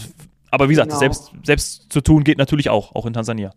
aber 0.50 0.68
wie 0.70 0.74
gesagt, 0.74 0.90
genau. 0.90 1.00
selbst, 1.00 1.32
selbst 1.44 1.92
zu 1.92 2.02
tun 2.02 2.24
geht 2.24 2.38
natürlich 2.38 2.70
auch, 2.70 2.96
auch 2.96 3.06
in 3.06 3.14
Tansania. 3.14 3.52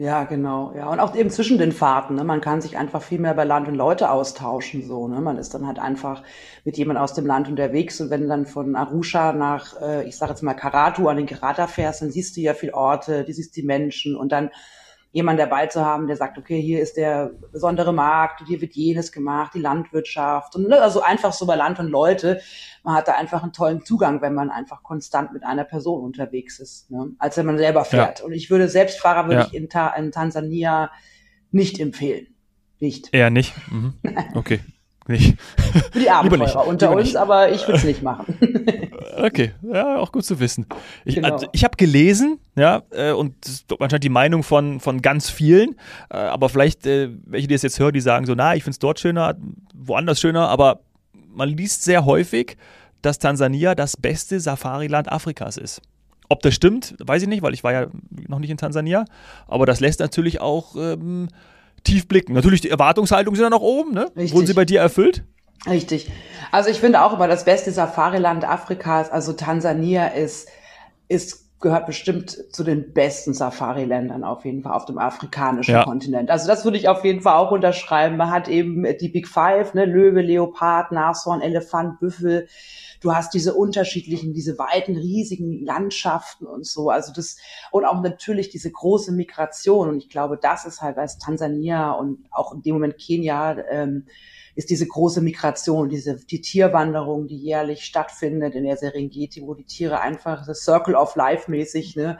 Ja, 0.00 0.24
genau. 0.24 0.72
Ja, 0.74 0.88
und 0.88 0.98
auch 0.98 1.14
eben 1.14 1.28
zwischen 1.28 1.58
den 1.58 1.72
Fahrten. 1.72 2.14
Ne? 2.14 2.24
Man 2.24 2.40
kann 2.40 2.62
sich 2.62 2.78
einfach 2.78 3.02
viel 3.02 3.18
mehr 3.18 3.34
bei 3.34 3.44
Land 3.44 3.68
und 3.68 3.74
Leute 3.74 4.10
austauschen. 4.10 4.82
So, 4.82 5.06
ne? 5.08 5.20
Man 5.20 5.36
ist 5.36 5.52
dann 5.52 5.66
halt 5.66 5.78
einfach 5.78 6.22
mit 6.64 6.78
jemand 6.78 6.98
aus 6.98 7.12
dem 7.12 7.26
Land 7.26 7.48
unterwegs. 7.48 8.00
Und 8.00 8.08
wenn 8.08 8.22
du 8.22 8.28
dann 8.28 8.46
von 8.46 8.76
Arusha 8.76 9.34
nach, 9.34 9.78
äh, 9.82 10.08
ich 10.08 10.16
sage 10.16 10.32
jetzt 10.32 10.42
mal 10.42 10.54
Karatu 10.54 11.06
an 11.08 11.18
den 11.18 11.26
Karata 11.26 11.66
fährst, 11.66 12.00
dann 12.00 12.10
siehst 12.10 12.34
du 12.38 12.40
ja 12.40 12.54
viel 12.54 12.70
Orte, 12.70 13.24
du 13.24 13.32
siehst 13.34 13.54
die 13.56 13.62
Menschen 13.62 14.16
und 14.16 14.32
dann 14.32 14.48
jemand 15.12 15.40
dabei 15.40 15.66
zu 15.66 15.84
haben, 15.84 16.06
der 16.06 16.16
sagt, 16.16 16.38
okay, 16.38 16.60
hier 16.60 16.80
ist 16.80 16.96
der 16.96 17.32
besondere 17.52 17.92
Markt, 17.92 18.42
hier 18.46 18.60
wird 18.60 18.74
jenes 18.74 19.10
gemacht, 19.10 19.52
die 19.54 19.60
Landwirtschaft 19.60 20.54
und 20.54 20.68
ne, 20.68 20.80
also 20.80 21.02
einfach 21.02 21.32
so 21.32 21.46
bei 21.46 21.56
Land 21.56 21.80
und 21.80 21.88
Leute. 21.88 22.40
Man 22.84 22.94
hat 22.94 23.08
da 23.08 23.12
einfach 23.12 23.42
einen 23.42 23.52
tollen 23.52 23.84
Zugang, 23.84 24.22
wenn 24.22 24.34
man 24.34 24.50
einfach 24.50 24.82
konstant 24.82 25.32
mit 25.32 25.44
einer 25.44 25.64
Person 25.64 26.04
unterwegs 26.04 26.60
ist, 26.60 26.90
ne, 26.90 27.10
als 27.18 27.36
wenn 27.36 27.46
man 27.46 27.58
selber 27.58 27.84
fährt. 27.84 28.20
Ja. 28.20 28.24
Und 28.24 28.32
ich 28.32 28.50
würde 28.50 28.68
Selbstfahrer 28.68 29.26
würde 29.26 29.40
ja. 29.40 29.46
ich 29.46 29.54
in, 29.54 29.68
Ta 29.68 29.88
in 29.88 30.12
Tansania 30.12 30.90
nicht 31.50 31.80
empfehlen. 31.80 32.28
Nicht. 32.78 33.12
Eher 33.12 33.30
nicht. 33.30 33.54
Mhm. 33.70 33.94
Okay 34.34 34.60
nicht. 35.10 35.36
Für 35.92 35.98
die 35.98 36.10
Abenteurer 36.10 36.66
unter 36.66 36.92
uns, 36.92 37.14
aber 37.16 37.50
ich 37.50 37.66
würde 37.66 37.78
es 37.78 37.84
nicht 37.84 38.02
machen. 38.02 38.38
okay, 39.18 39.52
ja, 39.62 39.98
auch 39.98 40.12
gut 40.12 40.24
zu 40.24 40.40
wissen. 40.40 40.66
Ich, 41.04 41.16
genau. 41.16 41.32
also, 41.32 41.46
ich 41.52 41.64
habe 41.64 41.76
gelesen, 41.76 42.38
ja, 42.56 42.82
äh, 42.90 43.12
und 43.12 43.34
anscheinend 43.78 44.04
die 44.04 44.08
Meinung 44.08 44.42
von, 44.42 44.80
von 44.80 45.02
ganz 45.02 45.28
vielen, 45.28 45.76
äh, 46.10 46.16
aber 46.16 46.48
vielleicht, 46.48 46.86
äh, 46.86 47.10
welche, 47.26 47.48
die 47.48 47.54
es 47.54 47.62
jetzt 47.62 47.78
hören, 47.78 47.92
die 47.92 48.00
sagen 48.00 48.26
so, 48.26 48.34
na, 48.34 48.54
ich 48.54 48.62
finde 48.62 48.72
es 48.72 48.78
dort 48.78 48.98
schöner, 49.00 49.36
woanders 49.74 50.20
schöner, 50.20 50.48
aber 50.48 50.80
man 51.28 51.48
liest 51.48 51.84
sehr 51.84 52.04
häufig, 52.04 52.56
dass 53.02 53.18
Tansania 53.18 53.74
das 53.74 53.96
beste 53.96 54.40
Safariland 54.40 55.10
Afrikas 55.10 55.56
ist. 55.56 55.82
Ob 56.28 56.42
das 56.42 56.54
stimmt, 56.54 56.94
weiß 57.00 57.22
ich 57.22 57.28
nicht, 57.28 57.42
weil 57.42 57.54
ich 57.54 57.64
war 57.64 57.72
ja 57.72 57.86
noch 58.28 58.38
nicht 58.38 58.50
in 58.50 58.56
Tansania, 58.56 59.04
aber 59.48 59.66
das 59.66 59.80
lässt 59.80 60.00
natürlich 60.00 60.40
auch 60.40 60.76
ähm, 60.76 61.28
tief 61.84 62.08
blicken. 62.08 62.32
Natürlich, 62.32 62.60
die 62.60 62.70
Erwartungshaltungen 62.70 63.36
sind 63.36 63.44
ja 63.44 63.50
noch 63.50 63.62
oben, 63.62 63.92
ne? 63.92 64.10
Richtig. 64.16 64.34
Wurden 64.34 64.46
sie 64.46 64.54
bei 64.54 64.64
dir 64.64 64.80
erfüllt? 64.80 65.24
Richtig. 65.66 66.10
Also 66.52 66.70
ich 66.70 66.80
finde 66.80 67.02
auch 67.02 67.12
immer 67.12 67.28
das 67.28 67.44
beste 67.44 67.70
Safariland 67.70 68.44
Afrikas, 68.44 69.10
also 69.10 69.32
Tansania 69.32 70.08
ist, 70.08 70.48
ist 71.08 71.49
gehört 71.60 71.86
bestimmt 71.86 72.30
zu 72.52 72.64
den 72.64 72.94
besten 72.94 73.34
Safari-Ländern 73.34 74.24
auf 74.24 74.46
jeden 74.46 74.62
Fall 74.62 74.72
auf 74.72 74.86
dem 74.86 74.98
afrikanischen 74.98 75.74
ja. 75.74 75.84
Kontinent. 75.84 76.30
Also 76.30 76.46
das 76.46 76.64
würde 76.64 76.78
ich 76.78 76.88
auf 76.88 77.04
jeden 77.04 77.20
Fall 77.20 77.36
auch 77.36 77.50
unterschreiben. 77.50 78.16
Man 78.16 78.30
hat 78.30 78.48
eben 78.48 78.86
die 78.98 79.08
Big 79.10 79.28
Five, 79.28 79.74
ne, 79.74 79.84
Löwe, 79.84 80.22
Leopard, 80.22 80.90
Nashorn, 80.90 81.42
Elefant, 81.42 82.00
Büffel. 82.00 82.48
Du 83.02 83.14
hast 83.14 83.34
diese 83.34 83.54
unterschiedlichen, 83.54 84.32
diese 84.32 84.58
weiten, 84.58 84.96
riesigen 84.96 85.62
Landschaften 85.62 86.46
und 86.46 86.66
so. 86.66 86.88
Also 86.88 87.12
das, 87.12 87.36
und 87.70 87.84
auch 87.84 88.00
natürlich 88.00 88.48
diese 88.48 88.70
große 88.70 89.12
Migration. 89.12 89.90
Und 89.90 89.98
ich 89.98 90.08
glaube, 90.08 90.38
das 90.40 90.64
ist 90.64 90.80
halt 90.80 90.96
als 90.96 91.18
Tansania 91.18 91.92
und 91.92 92.24
auch 92.30 92.54
in 92.54 92.62
dem 92.62 92.74
Moment 92.74 92.96
Kenia, 92.98 93.58
ähm, 93.70 94.06
ist 94.54 94.70
diese 94.70 94.86
große 94.86 95.20
Migration, 95.20 95.88
diese, 95.88 96.16
die 96.16 96.40
Tierwanderung, 96.40 97.26
die 97.26 97.36
jährlich 97.36 97.84
stattfindet 97.84 98.54
in 98.54 98.64
der 98.64 98.76
Serengeti, 98.76 99.42
wo 99.42 99.54
die 99.54 99.64
Tiere 99.64 100.00
einfach 100.00 100.46
das 100.46 100.64
Circle 100.64 100.94
of 100.94 101.16
Life 101.16 101.50
mäßig, 101.50 101.96
ne, 101.96 102.18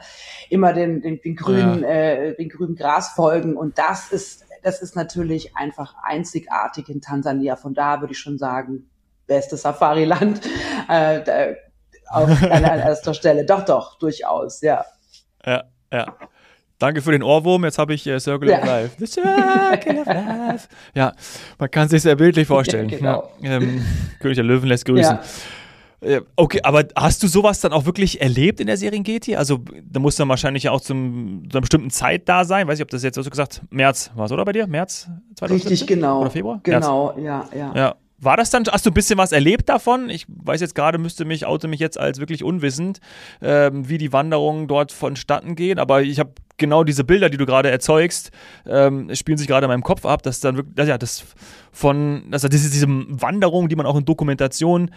immer 0.49 0.73
den, 0.73 1.01
den, 1.01 1.21
den 1.21 1.35
grünen, 1.35 1.83
ja. 1.83 1.89
äh, 1.89 2.35
den 2.35 2.49
grünen 2.49 2.75
Gras 2.75 3.09
folgen. 3.09 3.55
Und 3.55 3.77
das 3.77 4.11
ist, 4.11 4.45
das 4.63 4.81
ist 4.81 4.95
natürlich 4.95 5.55
einfach 5.55 5.95
einzigartig 6.03 6.89
in 6.89 7.01
Tansania. 7.01 7.55
Von 7.55 7.73
da 7.73 8.01
würde 8.01 8.13
ich 8.13 8.19
schon 8.19 8.37
sagen, 8.37 8.89
bestes 9.27 9.61
Safari-Land, 9.61 10.41
äh, 10.89 11.55
auf, 12.07 12.29
an 12.43 12.63
erster 12.63 13.13
Stelle. 13.13 13.45
Doch, 13.45 13.65
doch, 13.65 13.97
durchaus, 13.97 14.61
ja. 14.61 14.85
Ja, 15.45 15.63
ja. 15.91 16.15
Danke 16.81 17.03
für 17.03 17.11
den 17.11 17.21
Ohrwurm. 17.21 17.63
Jetzt 17.63 17.77
habe 17.77 17.93
ich 17.93 18.07
äh, 18.07 18.19
Circle 18.19 18.49
ja. 18.49 18.57
of 18.57 18.65
Life. 18.65 18.95
The 18.97 19.05
Circle 19.05 19.99
of 19.99 20.07
Life. 20.07 20.67
Ja, 20.95 21.13
man 21.59 21.69
kann 21.69 21.87
sich 21.87 22.01
sehr 22.01 22.15
bildlich 22.15 22.47
vorstellen. 22.47 22.89
Ja, 22.89 22.97
genau. 22.97 23.31
ja, 23.39 23.57
ähm, 23.57 23.85
König 24.19 24.35
der 24.35 24.43
Löwen 24.43 24.67
lässt 24.67 24.85
grüßen. 24.85 25.19
Äh, 25.99 26.21
okay, 26.35 26.59
aber 26.63 26.85
hast 26.95 27.21
du 27.21 27.27
sowas 27.27 27.59
dann 27.59 27.71
auch 27.71 27.85
wirklich 27.85 28.19
erlebt 28.19 28.59
in 28.59 28.65
der 28.65 28.77
Serengeti? 28.77 29.35
Also, 29.35 29.59
da 29.83 29.99
muss 29.99 30.15
dann 30.15 30.27
wahrscheinlich 30.27 30.63
ja 30.63 30.71
auch 30.71 30.81
zum, 30.81 31.43
zu 31.47 31.57
einer 31.57 31.61
bestimmten 31.61 31.91
Zeit 31.91 32.27
da 32.27 32.45
sein. 32.45 32.67
Weiß 32.67 32.79
ich, 32.79 32.83
ob 32.83 32.89
das 32.89 33.03
jetzt, 33.03 33.15
hast 33.15 33.25
du 33.25 33.29
gesagt, 33.29 33.61
März 33.69 34.09
war 34.15 34.25
es, 34.25 34.31
oder 34.31 34.43
bei 34.43 34.51
dir? 34.51 34.65
März 34.65 35.07
2017? 35.35 35.69
Richtig, 35.69 35.87
genau. 35.87 36.21
Oder 36.21 36.31
Februar? 36.31 36.59
Genau, 36.63 37.13
März. 37.15 37.49
ja, 37.53 37.59
ja. 37.59 37.75
Ja, 37.75 37.95
war 38.21 38.37
das 38.37 38.51
dann, 38.51 38.63
hast 38.71 38.85
du 38.85 38.91
ein 38.91 38.93
bisschen 38.93 39.17
was 39.17 39.31
erlebt 39.31 39.67
davon? 39.67 40.09
Ich 40.09 40.25
weiß 40.27 40.61
jetzt 40.61 40.75
gerade, 40.75 40.97
müsste 40.97 41.25
mich, 41.25 41.45
oute 41.47 41.67
mich 41.67 41.79
jetzt 41.79 41.99
als 41.99 42.19
wirklich 42.19 42.43
unwissend, 42.43 42.99
ähm, 43.41 43.89
wie 43.89 43.97
die 43.97 44.13
Wanderungen 44.13 44.67
dort 44.67 44.91
vonstatten 44.91 45.55
gehen, 45.55 45.79
aber 45.79 46.03
ich 46.03 46.19
habe 46.19 46.31
genau 46.57 46.83
diese 46.83 47.03
Bilder, 47.03 47.29
die 47.29 47.37
du 47.37 47.45
gerade 47.47 47.71
erzeugst, 47.71 48.31
ähm, 48.67 49.13
spielen 49.15 49.39
sich 49.39 49.47
gerade 49.47 49.65
in 49.65 49.69
meinem 49.69 49.83
Kopf 49.83 50.05
ab, 50.05 50.21
dass 50.21 50.39
dann 50.39 50.55
wirklich, 50.55 50.87
ja, 50.87 50.97
das 50.97 51.25
von, 51.71 52.25
also 52.31 52.47
diese, 52.47 52.69
diese 52.69 52.87
Wanderungen, 52.87 53.69
die 53.69 53.75
man 53.75 53.87
auch 53.87 53.97
in 53.97 54.05
Dokumentationen 54.05 54.91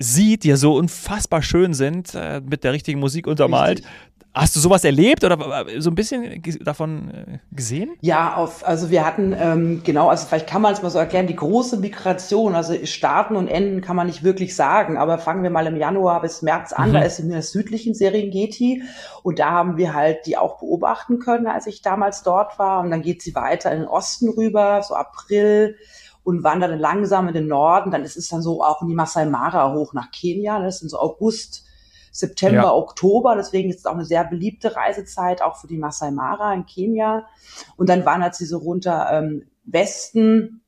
sieht, 0.00 0.44
die 0.44 0.48
ja 0.48 0.56
so 0.56 0.74
unfassbar 0.74 1.42
schön 1.42 1.74
sind, 1.74 2.14
äh, 2.14 2.40
mit 2.40 2.64
der 2.64 2.72
richtigen 2.72 2.98
Musik 2.98 3.26
untermalt, 3.26 3.78
Richtig. 3.78 3.92
Hast 4.38 4.54
du 4.54 4.60
sowas 4.60 4.84
erlebt 4.84 5.24
oder 5.24 5.66
so 5.78 5.90
ein 5.90 5.94
bisschen 5.96 6.42
davon 6.60 7.10
äh, 7.10 7.38
gesehen? 7.50 7.90
Ja, 8.00 8.36
auf, 8.36 8.66
also 8.66 8.88
wir 8.88 9.04
hatten, 9.04 9.34
ähm, 9.36 9.82
genau, 9.84 10.08
also 10.08 10.26
vielleicht 10.26 10.46
kann 10.46 10.62
man 10.62 10.72
es 10.72 10.80
mal 10.80 10.90
so 10.90 10.98
erklären, 10.98 11.26
die 11.26 11.34
große 11.34 11.78
Migration, 11.78 12.54
also 12.54 12.74
starten 12.84 13.34
und 13.34 13.48
enden 13.48 13.80
kann 13.80 13.96
man 13.96 14.06
nicht 14.06 14.22
wirklich 14.22 14.54
sagen, 14.54 14.96
aber 14.96 15.18
fangen 15.18 15.42
wir 15.42 15.50
mal 15.50 15.66
im 15.66 15.76
Januar 15.76 16.20
bis 16.20 16.42
März 16.42 16.72
an, 16.72 16.90
mhm. 16.90 16.92
da 16.94 17.00
ist 17.00 17.18
in 17.18 17.30
der 17.30 17.42
südlichen 17.42 17.94
Serengeti 17.94 18.84
und 19.24 19.40
da 19.40 19.50
haben 19.50 19.76
wir 19.76 19.92
halt 19.92 20.26
die 20.26 20.36
auch 20.36 20.60
beobachten 20.60 21.18
können, 21.18 21.48
als 21.48 21.66
ich 21.66 21.82
damals 21.82 22.22
dort 22.22 22.58
war 22.60 22.80
und 22.80 22.90
dann 22.90 23.02
geht 23.02 23.22
sie 23.22 23.34
weiter 23.34 23.72
in 23.72 23.80
den 23.80 23.88
Osten 23.88 24.28
rüber, 24.28 24.82
so 24.82 24.94
April, 24.94 25.76
und 26.28 26.44
wandert 26.44 26.70
dann 26.70 26.78
langsam 26.78 27.26
in 27.28 27.32
den 27.32 27.46
Norden. 27.48 27.90
Dann 27.90 28.04
ist 28.04 28.18
es 28.18 28.28
dann 28.28 28.42
so 28.42 28.62
auch 28.62 28.82
in 28.82 28.88
die 28.88 28.94
Masai 28.94 29.24
Mara 29.24 29.72
hoch 29.72 29.94
nach 29.94 30.10
Kenia. 30.10 30.60
Das 30.60 30.74
ist 30.74 30.82
dann 30.82 30.90
so 30.90 30.98
August, 30.98 31.64
September, 32.18 32.62
ja. 32.62 32.74
Oktober. 32.74 33.36
Deswegen 33.36 33.70
ist 33.70 33.78
es 33.78 33.86
auch 33.86 33.94
eine 33.94 34.04
sehr 34.04 34.24
beliebte 34.24 34.74
Reisezeit, 34.74 35.40
auch 35.40 35.56
für 35.56 35.68
die 35.68 35.78
Masai 35.78 36.10
Mara 36.10 36.52
in 36.52 36.66
Kenia. 36.66 37.26
Und 37.76 37.88
dann 37.88 38.04
wandert 38.04 38.34
sie 38.34 38.44
so 38.44 38.58
runter 38.58 39.08
ähm, 39.12 39.46
Westen. 39.64 40.62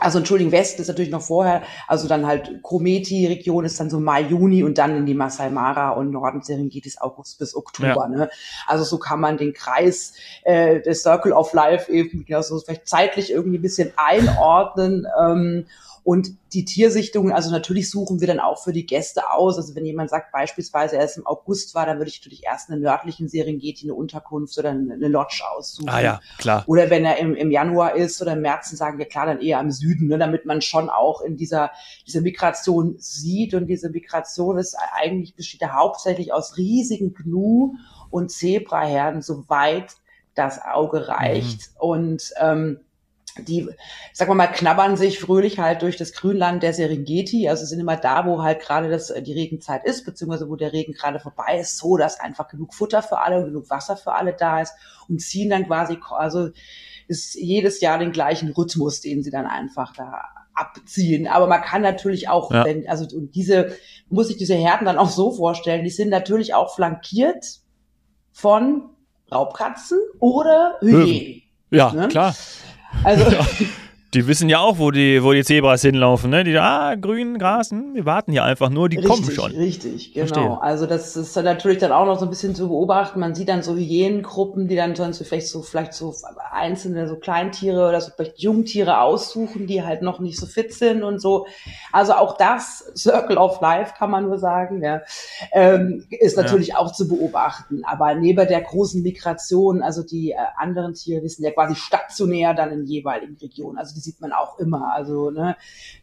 Also 0.00 0.18
Entschuldigung, 0.18 0.52
Westen 0.52 0.82
ist 0.82 0.88
natürlich 0.88 1.10
noch 1.10 1.22
vorher, 1.22 1.62
also 1.88 2.06
dann 2.06 2.24
halt 2.24 2.62
Krometi-Region 2.62 3.64
ist 3.64 3.80
dann 3.80 3.90
so 3.90 3.98
Mai, 3.98 4.22
Juni 4.22 4.62
und 4.62 4.78
dann 4.78 4.96
in 4.96 5.06
die 5.06 5.14
Masai 5.14 5.50
Mara 5.50 5.90
und 5.90 6.10
Norden 6.10 6.42
Serengeti 6.42 6.92
August 7.00 7.38
bis 7.38 7.56
Oktober. 7.56 7.88
Ja. 7.88 8.08
Ne? 8.08 8.30
Also 8.66 8.84
so 8.84 8.98
kann 8.98 9.20
man 9.20 9.38
den 9.38 9.52
Kreis 9.52 10.14
äh, 10.44 10.80
des 10.80 11.02
Circle 11.02 11.32
of 11.32 11.52
Life 11.52 11.90
eben 11.90 12.24
also 12.32 12.58
vielleicht 12.60 12.88
zeitlich 12.88 13.32
irgendwie 13.32 13.58
ein 13.58 13.62
bisschen 13.62 13.92
einordnen. 13.96 15.06
Ähm, 15.20 15.66
und 16.08 16.38
die 16.54 16.64
Tiersichtungen, 16.64 17.34
also 17.34 17.50
natürlich 17.50 17.90
suchen 17.90 18.20
wir 18.20 18.26
dann 18.26 18.40
auch 18.40 18.64
für 18.64 18.72
die 18.72 18.86
Gäste 18.86 19.30
aus. 19.30 19.58
Also 19.58 19.74
wenn 19.74 19.84
jemand 19.84 20.08
sagt, 20.08 20.32
beispielsweise 20.32 20.96
er 20.96 21.04
ist 21.04 21.18
im 21.18 21.26
August 21.26 21.74
war, 21.74 21.84
dann 21.84 21.98
würde 21.98 22.08
ich 22.08 22.18
natürlich 22.18 22.44
erst 22.44 22.70
in 22.70 22.80
der 22.80 22.90
nördlichen 22.90 23.28
Serengeti 23.28 23.84
eine 23.84 23.92
Unterkunft 23.92 24.56
oder 24.56 24.70
eine 24.70 25.08
Lodge 25.08 25.42
aussuchen. 25.46 25.90
Ah 25.90 26.00
ja, 26.00 26.20
klar. 26.38 26.64
Oder 26.66 26.88
wenn 26.88 27.04
er 27.04 27.18
im, 27.18 27.34
im 27.34 27.50
Januar 27.50 27.94
ist 27.94 28.22
oder 28.22 28.32
im 28.32 28.40
März, 28.40 28.70
dann 28.70 28.78
sagen 28.78 28.96
wir 28.96 29.04
klar, 29.04 29.26
dann 29.26 29.42
eher 29.42 29.60
im 29.60 29.70
Süden, 29.70 30.06
ne, 30.06 30.16
damit 30.16 30.46
man 30.46 30.62
schon 30.62 30.88
auch 30.88 31.20
in 31.20 31.36
dieser, 31.36 31.72
dieser 32.06 32.22
Migration 32.22 32.96
sieht. 32.98 33.52
Und 33.52 33.66
diese 33.66 33.90
Migration 33.90 34.56
ist 34.56 34.78
eigentlich 34.94 35.34
besteht 35.34 35.60
ja 35.60 35.74
hauptsächlich 35.74 36.32
aus 36.32 36.56
riesigen 36.56 37.12
Gnu- 37.12 37.74
und 38.08 38.30
Zebraherden, 38.30 39.20
soweit 39.20 39.92
das 40.34 40.58
Auge 40.64 41.06
reicht. 41.06 41.72
Mhm. 41.72 41.76
Und 41.76 42.32
ähm, 42.40 42.80
die, 43.38 43.68
sagen 44.12 44.30
wir 44.30 44.34
mal, 44.34 44.46
knabbern 44.48 44.96
sich 44.96 45.18
fröhlich 45.18 45.58
halt 45.58 45.82
durch 45.82 45.96
das 45.96 46.12
Grünland 46.12 46.62
der 46.62 46.72
Serengeti. 46.72 47.48
Also 47.48 47.64
sind 47.64 47.80
immer 47.80 47.96
da, 47.96 48.26
wo 48.26 48.42
halt 48.42 48.60
gerade 48.60 48.88
das, 48.90 49.12
die 49.22 49.32
Regenzeit 49.32 49.84
ist, 49.84 50.04
beziehungsweise 50.04 50.48
wo 50.48 50.56
der 50.56 50.72
Regen 50.72 50.92
gerade 50.92 51.20
vorbei 51.20 51.58
ist, 51.60 51.78
so 51.78 51.96
dass 51.96 52.20
einfach 52.20 52.48
genug 52.48 52.74
Futter 52.74 53.02
für 53.02 53.18
alle 53.18 53.38
und 53.38 53.46
genug 53.46 53.70
Wasser 53.70 53.96
für 53.96 54.12
alle 54.12 54.32
da 54.32 54.60
ist 54.60 54.74
und 55.08 55.20
ziehen 55.20 55.50
dann 55.50 55.66
quasi, 55.66 55.98
also 56.10 56.50
ist 57.08 57.34
jedes 57.34 57.80
Jahr 57.80 57.98
den 57.98 58.12
gleichen 58.12 58.52
Rhythmus, 58.52 59.00
den 59.00 59.22
sie 59.22 59.30
dann 59.30 59.46
einfach 59.46 59.92
da 59.94 60.22
abziehen. 60.54 61.26
Aber 61.26 61.46
man 61.46 61.62
kann 61.62 61.82
natürlich 61.82 62.28
auch, 62.28 62.50
ja. 62.52 62.64
wenn, 62.64 62.88
also 62.88 63.04
und 63.16 63.34
diese, 63.34 63.76
muss 64.08 64.28
sich 64.28 64.36
diese 64.36 64.54
Herden 64.54 64.84
dann 64.84 64.98
auch 64.98 65.10
so 65.10 65.30
vorstellen, 65.30 65.84
die 65.84 65.90
sind 65.90 66.10
natürlich 66.10 66.54
auch 66.54 66.74
flankiert 66.74 67.60
von 68.32 68.90
Raubkatzen 69.32 69.98
oder 70.20 70.76
Hyänen. 70.80 71.42
Ja, 71.70 71.92
ne? 71.92 72.08
klar. 72.08 72.34
Also. 73.04 73.36
Die 74.14 74.26
wissen 74.26 74.48
ja 74.48 74.60
auch, 74.60 74.78
wo 74.78 74.90
die, 74.90 75.22
wo 75.22 75.34
die 75.34 75.44
Zebras 75.44 75.82
hinlaufen, 75.82 76.30
ne? 76.30 76.42
Die, 76.42 76.56
ah, 76.56 76.94
grün, 76.94 77.36
Gras, 77.36 77.72
hm, 77.72 77.94
wir 77.94 78.06
warten 78.06 78.32
hier 78.32 78.42
einfach 78.42 78.70
nur, 78.70 78.88
die 78.88 78.96
richtig, 78.96 79.14
kommen 79.14 79.30
schon. 79.30 79.52
Richtig, 79.52 80.14
genau. 80.14 80.26
Verstehe. 80.26 80.62
Also 80.62 80.86
das 80.86 81.14
ist 81.14 81.36
natürlich 81.36 81.76
dann 81.76 81.92
auch 81.92 82.06
noch 82.06 82.18
so 82.18 82.24
ein 82.24 82.30
bisschen 82.30 82.54
zu 82.54 82.68
beobachten. 82.68 83.20
Man 83.20 83.34
sieht 83.34 83.50
dann 83.50 83.62
so 83.62 83.76
Hyänengruppen, 83.76 84.66
die 84.66 84.76
dann 84.76 84.96
sonst 84.96 85.22
vielleicht 85.26 85.48
so, 85.48 85.60
vielleicht 85.60 85.92
so 85.92 86.14
einzelne, 86.50 87.06
so 87.06 87.16
Kleintiere 87.16 87.86
oder 87.86 88.00
so 88.00 88.10
vielleicht 88.16 88.38
Jungtiere 88.38 89.02
aussuchen, 89.02 89.66
die 89.66 89.84
halt 89.84 90.00
noch 90.00 90.20
nicht 90.20 90.38
so 90.38 90.46
fit 90.46 90.72
sind 90.72 91.02
und 91.02 91.20
so. 91.20 91.46
Also 91.92 92.14
auch 92.14 92.38
das, 92.38 92.90
Circle 92.96 93.36
of 93.36 93.60
Life 93.60 93.92
kann 93.98 94.10
man 94.10 94.24
nur 94.24 94.38
sagen, 94.38 94.82
ja, 94.82 95.02
ähm, 95.52 96.06
ist 96.08 96.38
natürlich 96.38 96.68
ja. 96.68 96.78
auch 96.78 96.92
zu 96.92 97.08
beobachten. 97.08 97.82
Aber 97.84 98.14
neben 98.14 98.48
der 98.48 98.62
großen 98.62 99.02
Migration, 99.02 99.82
also 99.82 100.02
die 100.02 100.30
äh, 100.30 100.36
anderen 100.56 100.94
Tiere, 100.94 101.20
die 101.20 101.28
sind 101.28 101.44
ja 101.44 101.50
quasi 101.50 101.74
stationär 101.74 102.54
dann 102.54 102.70
in 102.72 102.84
jeweiligen 102.86 103.36
Regionen. 103.36 103.76
Also 103.76 103.97
die 103.98 104.02
sieht 104.02 104.20
man 104.20 104.32
auch 104.32 104.58
immer. 104.58 104.92
Also 104.94 105.30
ne, 105.30 105.56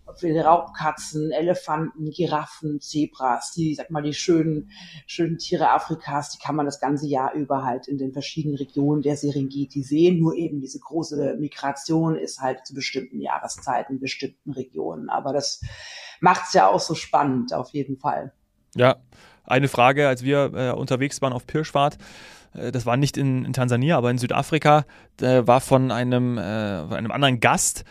Raubkatzen, 0.05 1.31
Elefanten, 1.31 2.11
Giraffen, 2.11 2.81
Zebras, 2.81 3.53
die, 3.53 3.73
sag 3.73 3.89
mal, 3.89 4.03
die 4.03 4.13
schönen, 4.13 4.69
schönen 5.07 5.37
Tiere 5.37 5.71
Afrikas, 5.71 6.31
die 6.31 6.39
kann 6.39 6.55
man 6.55 6.65
das 6.65 6.79
ganze 6.79 7.07
Jahr 7.07 7.33
über 7.33 7.63
halt 7.63 7.87
in 7.87 7.97
den 7.97 8.11
verschiedenen 8.11 8.57
Regionen 8.57 9.01
der 9.01 9.15
Serengeti 9.15 9.81
sehen. 9.81 10.19
Nur 10.19 10.35
eben 10.35 10.59
diese 10.59 10.79
große 10.79 11.37
Migration 11.39 12.17
ist 12.17 12.41
halt 12.41 12.65
zu 12.65 12.73
bestimmten 12.73 13.21
Jahreszeiten, 13.21 13.99
bestimmten 13.99 14.51
Regionen. 14.51 15.09
Aber 15.09 15.31
das 15.31 15.61
macht 16.19 16.47
es 16.47 16.53
ja 16.53 16.67
auch 16.67 16.79
so 16.79 16.95
spannend, 16.95 17.53
auf 17.53 17.69
jeden 17.69 17.97
Fall. 17.97 18.33
Ja, 18.75 18.97
eine 19.45 19.67
Frage, 19.67 20.07
als 20.07 20.23
wir 20.23 20.51
äh, 20.53 20.71
unterwegs 20.71 21.21
waren 21.21 21.33
auf 21.33 21.47
Pirschfahrt, 21.47 21.97
das 22.71 22.85
war 22.85 22.97
nicht 22.97 23.17
in, 23.17 23.45
in, 23.45 23.53
Tansania, 23.53 23.97
aber 23.97 24.11
in 24.11 24.17
Südafrika, 24.17 24.85
äh, 25.21 25.45
war 25.45 25.61
von 25.61 25.91
einem, 25.91 26.37
äh, 26.37 26.41
einem 26.41 27.11
anderen 27.11 27.39
Gast. 27.39 27.83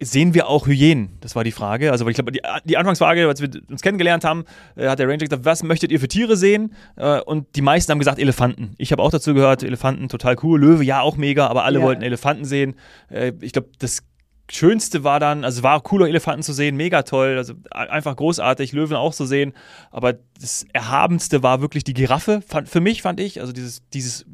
Sehen 0.00 0.34
wir 0.34 0.46
auch 0.46 0.66
Hyänen? 0.68 1.16
Das 1.20 1.34
war 1.34 1.42
die 1.42 1.50
Frage. 1.50 1.90
Also, 1.90 2.06
ich 2.06 2.14
glaube, 2.14 2.30
die, 2.30 2.40
die, 2.64 2.76
Anfangsfrage, 2.76 3.26
als 3.26 3.40
wir 3.40 3.50
uns 3.68 3.82
kennengelernt 3.82 4.22
haben, 4.22 4.44
äh, 4.76 4.88
hat 4.88 5.00
der 5.00 5.08
Ranger 5.08 5.18
gesagt: 5.24 5.44
Was 5.44 5.62
möchtet 5.64 5.90
ihr 5.90 5.98
für 5.98 6.06
Tiere 6.06 6.36
sehen? 6.36 6.74
Äh, 6.96 7.20
und 7.20 7.56
die 7.56 7.62
meisten 7.62 7.90
haben 7.90 7.98
gesagt 7.98 8.20
Elefanten. 8.20 8.74
Ich 8.78 8.92
habe 8.92 9.02
auch 9.02 9.10
dazu 9.10 9.34
gehört: 9.34 9.64
Elefanten 9.64 10.08
total 10.08 10.36
cool. 10.42 10.60
Löwe, 10.60 10.84
ja, 10.84 11.00
auch 11.00 11.16
mega, 11.16 11.48
aber 11.48 11.64
alle 11.64 11.80
ja. 11.80 11.84
wollten 11.84 12.02
Elefanten 12.02 12.44
sehen. 12.44 12.76
Äh, 13.10 13.32
ich 13.40 13.52
glaube, 13.52 13.70
das 13.80 14.04
Schönste 14.50 15.04
war 15.04 15.20
dann, 15.20 15.44
also 15.44 15.62
war 15.62 15.80
cooler 15.80 16.06
Elefanten 16.06 16.42
zu 16.42 16.52
sehen, 16.52 16.76
mega 16.76 17.02
toll, 17.02 17.36
also 17.38 17.54
einfach 17.70 18.14
großartig, 18.14 18.72
Löwen 18.72 18.96
auch 18.96 19.14
zu 19.14 19.24
sehen. 19.24 19.54
Aber 19.90 20.14
das 20.40 20.66
Erhabenste 20.72 21.42
war 21.42 21.60
wirklich 21.62 21.84
die 21.84 21.94
Giraffe, 21.94 22.42
fand, 22.46 22.68
für 22.68 22.80
mich 22.80 23.00
fand 23.00 23.20
ich. 23.20 23.40
Also 23.40 23.52
dieses, 23.52 23.82
dieses 23.90 24.26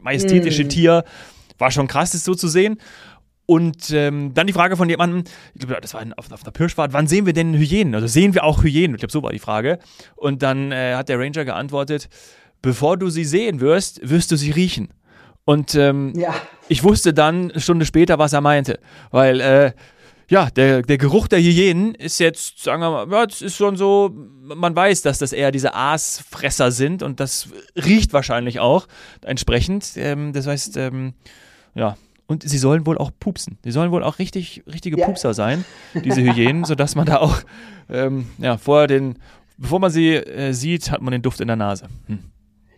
majestätische 0.00 0.64
mm. 0.64 0.68
Tier 0.68 1.04
war 1.58 1.70
schon 1.72 1.88
krass, 1.88 2.12
das 2.12 2.24
so 2.24 2.34
zu 2.34 2.46
sehen. 2.46 2.78
Und 3.46 3.90
ähm, 3.90 4.34
dann 4.34 4.46
die 4.46 4.52
Frage 4.52 4.76
von 4.76 4.88
jemandem, 4.88 5.24
ich 5.54 5.60
glaube, 5.60 5.80
das 5.80 5.94
war 5.94 6.04
auf, 6.16 6.30
auf 6.32 6.42
einer 6.42 6.52
Pirschfahrt, 6.52 6.92
wann 6.92 7.06
sehen 7.06 7.26
wir 7.26 7.32
denn 7.32 7.54
Hyänen? 7.54 7.94
Also 7.94 8.08
sehen 8.08 8.34
wir 8.34 8.44
auch 8.44 8.62
Hyänen? 8.62 8.96
Ich 8.96 9.00
glaube, 9.00 9.12
so 9.12 9.22
war 9.22 9.30
die 9.30 9.38
Frage. 9.38 9.78
Und 10.16 10.42
dann 10.42 10.72
äh, 10.72 10.94
hat 10.94 11.08
der 11.08 11.18
Ranger 11.18 11.44
geantwortet, 11.44 12.08
bevor 12.60 12.96
du 12.96 13.08
sie 13.08 13.24
sehen 13.24 13.60
wirst, 13.60 14.00
wirst 14.08 14.32
du 14.32 14.36
sie 14.36 14.50
riechen. 14.50 14.88
Und 15.46 15.74
ähm, 15.76 16.12
Ja. 16.14 16.34
ich 16.68 16.84
wusste 16.84 17.14
dann 17.14 17.50
eine 17.52 17.60
Stunde 17.60 17.86
später, 17.86 18.18
was 18.18 18.34
er 18.34 18.42
meinte. 18.42 18.78
Weil, 19.10 19.40
äh, 19.40 19.72
ja, 20.28 20.50
der, 20.50 20.82
der 20.82 20.98
Geruch 20.98 21.28
der 21.28 21.38
Hyänen 21.38 21.94
ist 21.94 22.18
jetzt, 22.18 22.62
sagen 22.62 22.82
wir 22.82 22.90
mal, 22.90 23.08
ja, 23.10 23.26
das 23.26 23.42
ist 23.42 23.54
schon 23.56 23.76
so, 23.76 24.10
man 24.42 24.74
weiß, 24.74 25.02
dass 25.02 25.18
das 25.18 25.32
eher 25.32 25.52
diese 25.52 25.72
Aasfresser 25.72 26.72
sind 26.72 27.04
und 27.04 27.20
das 27.20 27.48
riecht 27.76 28.12
wahrscheinlich 28.12 28.58
auch 28.58 28.88
entsprechend. 29.24 29.92
Ähm, 29.94 30.32
das 30.32 30.48
heißt, 30.48 30.76
ähm, 30.78 31.14
ja, 31.76 31.96
und 32.26 32.42
sie 32.42 32.58
sollen 32.58 32.84
wohl 32.86 32.98
auch 32.98 33.12
pupsen. 33.20 33.56
Die 33.64 33.70
sollen 33.70 33.92
wohl 33.92 34.02
auch 34.02 34.18
richtig, 34.18 34.64
richtige 34.66 34.98
Ja. 34.98 35.06
Pupser 35.06 35.32
sein, 35.32 35.64
diese 35.94 36.20
Hyänen, 36.22 36.64
sodass 36.64 36.96
man 36.96 37.06
da 37.06 37.18
auch, 37.18 37.38
ähm, 37.88 38.26
ja, 38.38 38.58
vorher 38.58 38.88
den, 38.88 39.20
bevor 39.58 39.78
man 39.78 39.92
sie 39.92 40.14
äh, 40.14 40.52
sieht, 40.52 40.90
hat 40.90 41.02
man 41.02 41.12
den 41.12 41.22
Duft 41.22 41.40
in 41.40 41.46
der 41.46 41.54
Nase. 41.56 41.86
Hm. 42.08 42.18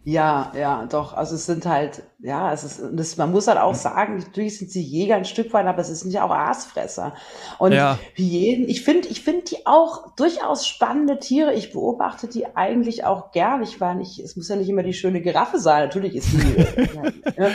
Ja, 0.08 0.52
ja, 0.58 0.86
doch. 0.86 1.12
Also 1.12 1.34
es 1.34 1.44
sind 1.44 1.66
halt, 1.66 2.02
ja, 2.18 2.50
es 2.50 2.64
ist, 2.64 2.80
das, 2.92 3.18
man 3.18 3.30
muss 3.30 3.46
halt 3.46 3.58
auch 3.58 3.74
sagen, 3.74 4.16
natürlich 4.16 4.56
sind 4.56 4.70
sie 4.70 4.80
Jäger 4.80 5.16
ein 5.16 5.26
Stück 5.26 5.52
weit, 5.52 5.66
aber 5.66 5.80
es 5.80 5.88
sind 5.88 6.12
ja 6.12 6.24
auch 6.24 6.30
Aasfresser. 6.30 7.14
Und 7.58 7.72
Ja. 7.72 7.98
Hyänen, 8.14 8.66
ich 8.70 8.84
finde, 8.84 9.06
ich 9.08 9.20
finde 9.20 9.44
die 9.44 9.66
auch 9.66 10.14
durchaus 10.16 10.66
spannende 10.66 11.18
Tiere. 11.18 11.52
Ich 11.52 11.74
beobachte 11.74 12.26
die 12.26 12.46
eigentlich 12.56 13.04
auch 13.04 13.32
gern. 13.32 13.62
Ich 13.62 13.82
war 13.82 13.94
nicht, 13.94 14.18
es 14.18 14.34
muss 14.34 14.48
ja 14.48 14.56
nicht 14.56 14.70
immer 14.70 14.82
die 14.82 14.94
schöne 14.94 15.20
Giraffe 15.20 15.58
sein. 15.58 15.82
Natürlich 15.82 16.16
ist 16.16 16.32
die, 16.32 16.56
ja, 17.36 17.50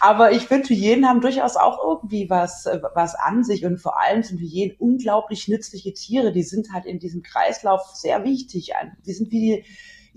aber 0.00 0.32
ich 0.32 0.46
finde, 0.46 0.68
Hyänen 0.70 1.06
haben 1.06 1.20
durchaus 1.20 1.56
auch 1.56 1.78
irgendwie 1.84 2.30
was, 2.30 2.66
was 2.94 3.16
an 3.16 3.44
sich. 3.44 3.66
Und 3.66 3.82
vor 3.82 4.00
allem 4.00 4.22
sind 4.22 4.38
Hyänen 4.40 4.74
unglaublich 4.78 5.46
nützliche 5.46 5.92
Tiere. 5.92 6.32
Die 6.32 6.42
sind 6.42 6.72
halt 6.72 6.86
in 6.86 7.00
diesem 7.00 7.22
Kreislauf 7.22 7.82
sehr 7.92 8.24
wichtig. 8.24 8.72
Die 9.04 9.12
sind 9.12 9.30
wie 9.30 9.40
die, 9.40 9.64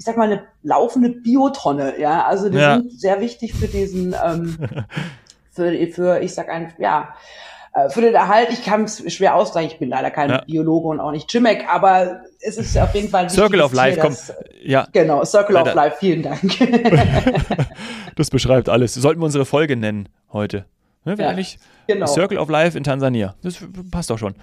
ich 0.02 0.06
sag 0.06 0.18
mal, 0.18 0.24
eine 0.32 0.42
laufende 0.64 1.10
Biotonne, 1.10 2.00
ja. 2.00 2.26
Also 2.26 2.50
die 2.50 2.58
Ja. 2.58 2.78
sind 2.78 3.00
sehr 3.00 3.22
wichtig 3.22 3.54
für 3.54 3.68
diesen, 3.68 4.16
ähm, 4.26 4.58
für, 5.52 5.72
für, 5.92 6.20
ich 6.22 6.34
sag 6.34 6.50
ein, 6.50 6.74
ja, 6.80 7.10
äh, 7.76 7.88
für 7.90 8.02
den 8.02 8.16
Erhalt, 8.16 8.48
ich 8.50 8.66
kann 8.66 8.86
es 8.86 9.14
schwer 9.14 9.36
aussagen, 9.36 9.68
ich 9.68 9.78
bin 9.78 9.90
leider 9.90 10.10
kein 10.10 10.32
Ja. 10.32 10.42
Biologe 10.44 10.88
und 10.88 11.00
auch 11.00 11.12
nicht 11.12 11.30
Chimek, 11.30 11.68
aber 11.72 12.22
es 12.40 12.58
ist 12.58 12.76
auf 12.80 12.96
jeden 12.96 13.10
Fall 13.10 13.26
ein 13.26 13.30
Circle 13.30 13.62
of 13.62 13.74
Life, 13.74 13.94
Tier, 13.94 14.04
komm. 14.04 14.16
Ja, 14.64 14.88
Genau, 14.92 15.24
Circle 15.24 15.56
of 15.58 15.66
Leider. 15.66 15.76
Life, 15.76 15.98
vielen 16.00 16.24
Dank. 16.24 16.42
das 18.16 18.32
beschreibt 18.32 18.70
alles. 18.70 18.96
Sollten 18.96 19.22
wir 19.22 19.26
unsere 19.26 19.46
Folge 19.46 19.76
nennen 19.76 20.10
heute. 20.34 20.66
Ne, 21.04 21.16
Ja, 21.18 21.30
eigentlich 21.30 21.58
genau. 21.88 22.06
Circle 22.06 22.38
of 22.38 22.50
Life 22.50 22.78
in 22.78 22.84
Tansania. 22.84 23.36
Das 23.42 23.58
passt 23.90 24.10
doch 24.10 24.20
schon. 24.20 24.36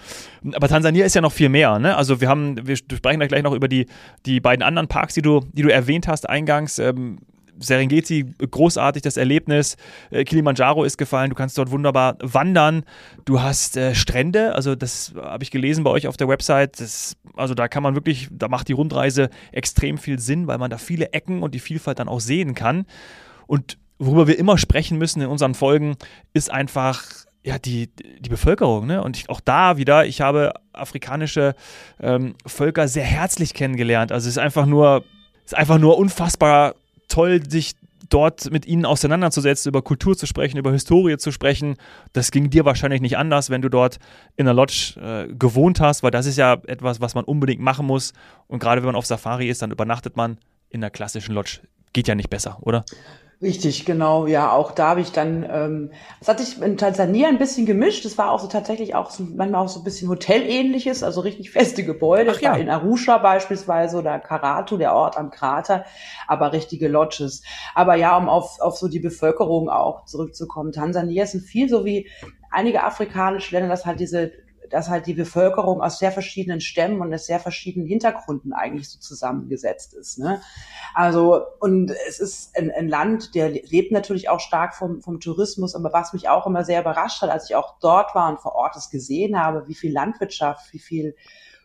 Aber 0.54 0.68
Tansania 0.68 1.04
ist 1.04 1.14
ja 1.14 1.20
noch 1.20 1.32
viel 1.32 1.48
mehr. 1.48 1.78
Ne? 1.78 1.96
Also 1.96 2.20
wir 2.20 2.28
haben, 2.28 2.66
wir 2.66 2.76
sprechen 2.76 3.20
da 3.20 3.26
gleich 3.26 3.42
noch 3.42 3.54
über 3.54 3.68
die, 3.68 3.86
die 4.26 4.40
beiden 4.40 4.62
anderen 4.62 4.88
Parks, 4.88 5.14
die 5.14 5.22
du, 5.22 5.40
die 5.52 5.62
du 5.62 5.68
erwähnt 5.72 6.08
hast 6.08 6.28
eingangs. 6.28 6.78
Ähm, 6.78 7.18
Serengeti, 7.60 8.24
großartig 8.38 9.02
das 9.02 9.16
Erlebnis. 9.16 9.76
Äh, 10.10 10.24
Kilimanjaro 10.24 10.84
ist 10.84 10.96
gefallen. 10.96 11.30
Du 11.30 11.36
kannst 11.36 11.58
dort 11.58 11.70
wunderbar 11.70 12.16
wandern. 12.20 12.84
Du 13.24 13.40
hast 13.40 13.76
äh, 13.76 13.94
Strände. 13.94 14.54
Also 14.54 14.74
das 14.74 15.14
habe 15.20 15.42
ich 15.44 15.50
gelesen 15.50 15.84
bei 15.84 15.90
euch 15.90 16.06
auf 16.06 16.16
der 16.16 16.28
Website. 16.28 16.80
Das, 16.80 17.16
also 17.36 17.54
da 17.54 17.68
kann 17.68 17.82
man 17.82 17.94
wirklich, 17.94 18.28
da 18.30 18.48
macht 18.48 18.68
die 18.68 18.72
Rundreise 18.72 19.30
extrem 19.52 19.98
viel 19.98 20.18
Sinn, 20.18 20.46
weil 20.46 20.58
man 20.58 20.70
da 20.70 20.78
viele 20.78 21.12
Ecken 21.12 21.42
und 21.42 21.54
die 21.54 21.60
Vielfalt 21.60 21.98
dann 21.98 22.08
auch 22.08 22.20
sehen 22.20 22.54
kann. 22.54 22.86
Und 23.46 23.78
worüber 23.98 24.26
wir 24.26 24.38
immer 24.38 24.58
sprechen 24.58 24.98
müssen 24.98 25.20
in 25.20 25.28
unseren 25.28 25.54
Folgen, 25.54 25.96
ist 26.32 26.50
einfach 26.50 27.04
ja, 27.42 27.58
die, 27.58 27.88
die 28.20 28.28
Bevölkerung. 28.28 28.86
Ne? 28.86 29.02
Und 29.02 29.16
ich, 29.16 29.30
auch 29.30 29.40
da 29.40 29.76
wieder, 29.76 30.06
ich 30.06 30.20
habe 30.20 30.52
afrikanische 30.72 31.54
ähm, 32.00 32.34
Völker 32.46 32.88
sehr 32.88 33.04
herzlich 33.04 33.54
kennengelernt. 33.54 34.12
Also 34.12 34.26
es 34.26 34.36
ist 34.36 34.38
einfach 34.38 34.66
nur, 34.66 35.04
es 35.44 35.52
ist 35.52 35.58
einfach 35.58 35.78
nur 35.78 35.98
unfassbar 35.98 36.74
toll, 37.08 37.40
sich 37.48 37.74
dort 38.10 38.50
mit 38.50 38.66
ihnen 38.66 38.84
auseinanderzusetzen, 38.84 39.68
über 39.68 39.82
Kultur 39.82 40.16
zu 40.16 40.26
sprechen, 40.26 40.56
über 40.56 40.72
Historie 40.72 41.18
zu 41.18 41.30
sprechen. 41.30 41.76
Das 42.12 42.30
ging 42.30 42.50
dir 42.50 42.64
wahrscheinlich 42.64 43.00
nicht 43.00 43.18
anders, 43.18 43.50
wenn 43.50 43.62
du 43.62 43.68
dort 43.68 43.98
in 44.36 44.46
der 44.46 44.54
Lodge 44.54 44.94
äh, 45.00 45.32
gewohnt 45.32 45.80
hast, 45.80 46.02
weil 46.02 46.10
das 46.10 46.26
ist 46.26 46.36
ja 46.36 46.54
etwas, 46.66 47.00
was 47.00 47.14
man 47.14 47.24
unbedingt 47.24 47.60
machen 47.60 47.86
muss. 47.86 48.12
Und 48.46 48.60
gerade 48.60 48.80
wenn 48.82 48.86
man 48.86 48.96
auf 48.96 49.06
Safari 49.06 49.48
ist, 49.48 49.62
dann 49.62 49.70
übernachtet 49.70 50.16
man 50.16 50.38
in 50.70 50.80
der 50.80 50.90
klassischen 50.90 51.34
Lodge. 51.34 51.60
Geht 51.92 52.08
ja 52.08 52.14
nicht 52.14 52.30
besser, 52.30 52.58
oder? 52.60 52.84
Richtig, 53.40 53.84
genau. 53.84 54.26
Ja, 54.26 54.50
auch 54.50 54.72
da 54.72 54.88
habe 54.88 55.00
ich 55.00 55.12
dann, 55.12 55.48
ähm, 55.48 55.92
das 56.18 56.28
hatte 56.28 56.42
ich 56.42 56.60
in 56.60 56.76
Tansania 56.76 57.28
ein 57.28 57.38
bisschen 57.38 57.66
gemischt. 57.66 58.04
Das 58.04 58.18
war 58.18 58.32
auch 58.32 58.40
so 58.40 58.48
tatsächlich 58.48 58.96
auch 58.96 59.10
so, 59.10 59.22
manchmal 59.22 59.62
auch 59.62 59.68
so 59.68 59.80
ein 59.80 59.84
bisschen 59.84 60.08
Hotelähnliches, 60.08 61.04
also 61.04 61.20
richtig 61.20 61.52
feste 61.52 61.84
Gebäude. 61.84 62.32
Ach 62.34 62.40
ja. 62.40 62.56
In 62.56 62.68
Arusha 62.68 63.18
beispielsweise 63.18 63.98
oder 63.98 64.18
Karatu, 64.18 64.76
der 64.76 64.92
Ort 64.92 65.16
am 65.16 65.30
Krater, 65.30 65.84
aber 66.26 66.52
richtige 66.52 66.88
Lodges. 66.88 67.44
Aber 67.76 67.94
ja, 67.94 68.16
um 68.16 68.28
auf, 68.28 68.58
auf 68.60 68.76
so 68.76 68.88
die 68.88 68.98
Bevölkerung 68.98 69.68
auch 69.68 70.04
zurückzukommen. 70.06 70.72
Tansania 70.72 71.22
ist 71.22 71.34
ein 71.34 71.40
viel 71.40 71.68
so 71.68 71.84
wie 71.84 72.08
einige 72.50 72.82
afrikanische 72.82 73.54
Länder, 73.54 73.68
das 73.68 73.86
halt 73.86 74.00
diese 74.00 74.32
dass 74.70 74.88
halt 74.88 75.06
die 75.06 75.14
Bevölkerung 75.14 75.80
aus 75.80 75.98
sehr 75.98 76.12
verschiedenen 76.12 76.60
Stämmen 76.60 77.00
und 77.00 77.12
aus 77.12 77.26
sehr 77.26 77.40
verschiedenen 77.40 77.86
Hintergründen 77.86 78.52
eigentlich 78.52 78.90
so 78.90 78.98
zusammengesetzt 78.98 79.94
ist. 79.94 80.18
Ne? 80.18 80.40
Also, 80.94 81.42
und 81.60 81.92
es 82.08 82.20
ist 82.20 82.56
ein, 82.56 82.70
ein 82.70 82.88
Land, 82.88 83.34
der 83.34 83.50
lebt 83.50 83.92
natürlich 83.92 84.28
auch 84.28 84.40
stark 84.40 84.74
vom, 84.74 85.00
vom 85.02 85.20
Tourismus, 85.20 85.74
aber 85.74 85.92
was 85.92 86.12
mich 86.12 86.28
auch 86.28 86.46
immer 86.46 86.64
sehr 86.64 86.80
überrascht 86.80 87.22
hat, 87.22 87.30
als 87.30 87.48
ich 87.50 87.56
auch 87.56 87.78
dort 87.80 88.14
war 88.14 88.28
und 88.28 88.40
vor 88.40 88.54
Ort 88.54 88.76
es 88.76 88.90
gesehen 88.90 89.40
habe, 89.40 89.68
wie 89.68 89.74
viel 89.74 89.92
Landwirtschaft, 89.92 90.72
wie 90.72 90.78
viel 90.78 91.14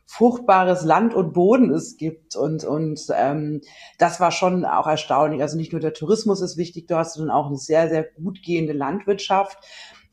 fruchtbares 0.05 0.83
Land 0.83 1.13
und 1.13 1.33
Boden 1.33 1.71
es 1.71 1.97
gibt 1.97 2.35
und 2.35 2.65
und 2.65 3.07
ähm, 3.15 3.61
das 3.97 4.19
war 4.19 4.31
schon 4.31 4.65
auch 4.65 4.85
erstaunlich. 4.85 5.41
Also 5.41 5.57
nicht 5.57 5.71
nur 5.71 5.81
der 5.81 5.93
Tourismus 5.93 6.41
ist 6.41 6.57
wichtig 6.57 6.87
dort, 6.87 7.09
sondern 7.09 7.35
auch 7.35 7.47
eine 7.47 7.57
sehr 7.57 7.89
sehr 7.89 8.03
gut 8.03 8.43
gehende 8.43 8.73
Landwirtschaft. 8.73 9.57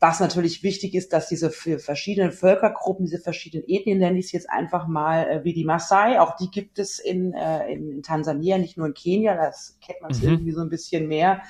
Was 0.03 0.19
natürlich 0.19 0.63
wichtig 0.63 0.95
ist, 0.95 1.13
dass 1.13 1.27
diese 1.27 1.51
verschiedenen 1.51 2.31
Völkergruppen, 2.31 3.05
diese 3.05 3.19
verschiedenen 3.19 3.65
Ethnien, 3.67 3.99
nenne 3.99 4.17
ich 4.17 4.25
es 4.25 4.31
jetzt 4.31 4.49
einfach 4.49 4.87
mal, 4.87 5.27
äh, 5.29 5.43
wie 5.43 5.53
die 5.53 5.63
Maasai, 5.63 6.19
auch 6.19 6.35
die 6.37 6.49
gibt 6.49 6.79
es 6.79 6.97
in, 6.97 7.33
äh, 7.33 7.71
in, 7.71 7.91
in 7.91 8.01
Tansania, 8.01 8.57
nicht 8.57 8.77
nur 8.77 8.87
in 8.87 8.95
Kenia, 8.95 9.35
das 9.35 9.77
kennt 9.79 10.01
man 10.01 10.09
es 10.09 10.19
Mhm. 10.23 10.29
irgendwie 10.29 10.51
so 10.53 10.61
ein 10.61 10.69
bisschen 10.69 11.07
mehr. 11.07 11.43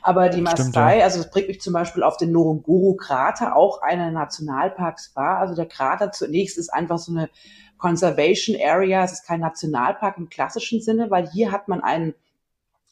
Aber 0.00 0.30
die 0.30 0.40
Stimmt, 0.46 0.74
Maasai, 0.74 0.98
ja. 1.00 1.04
also 1.04 1.18
das 1.18 1.30
bringt 1.30 1.48
mich 1.48 1.60
zum 1.60 1.74
Beispiel 1.74 2.02
auf 2.02 2.16
den 2.16 2.32
Ngorongoro-Krater, 2.32 3.54
auch 3.54 3.82
einer 3.82 4.10
Nationalparks 4.10 5.14
war. 5.14 5.36
Also 5.36 5.54
der 5.54 5.66
Krater 5.66 6.10
zunächst 6.10 6.56
ist 6.56 6.70
einfach 6.72 6.96
so 6.96 7.12
eine 7.12 7.28
Conservation 7.76 8.56
Area, 8.62 9.04
es 9.04 9.12
ist 9.12 9.26
kein 9.26 9.40
Nationalpark 9.40 10.16
im 10.16 10.30
klassischen 10.30 10.80
Sinne, 10.80 11.10
weil 11.10 11.28
hier 11.30 11.52
hat 11.52 11.68
man 11.68 11.82
einen 11.82 12.14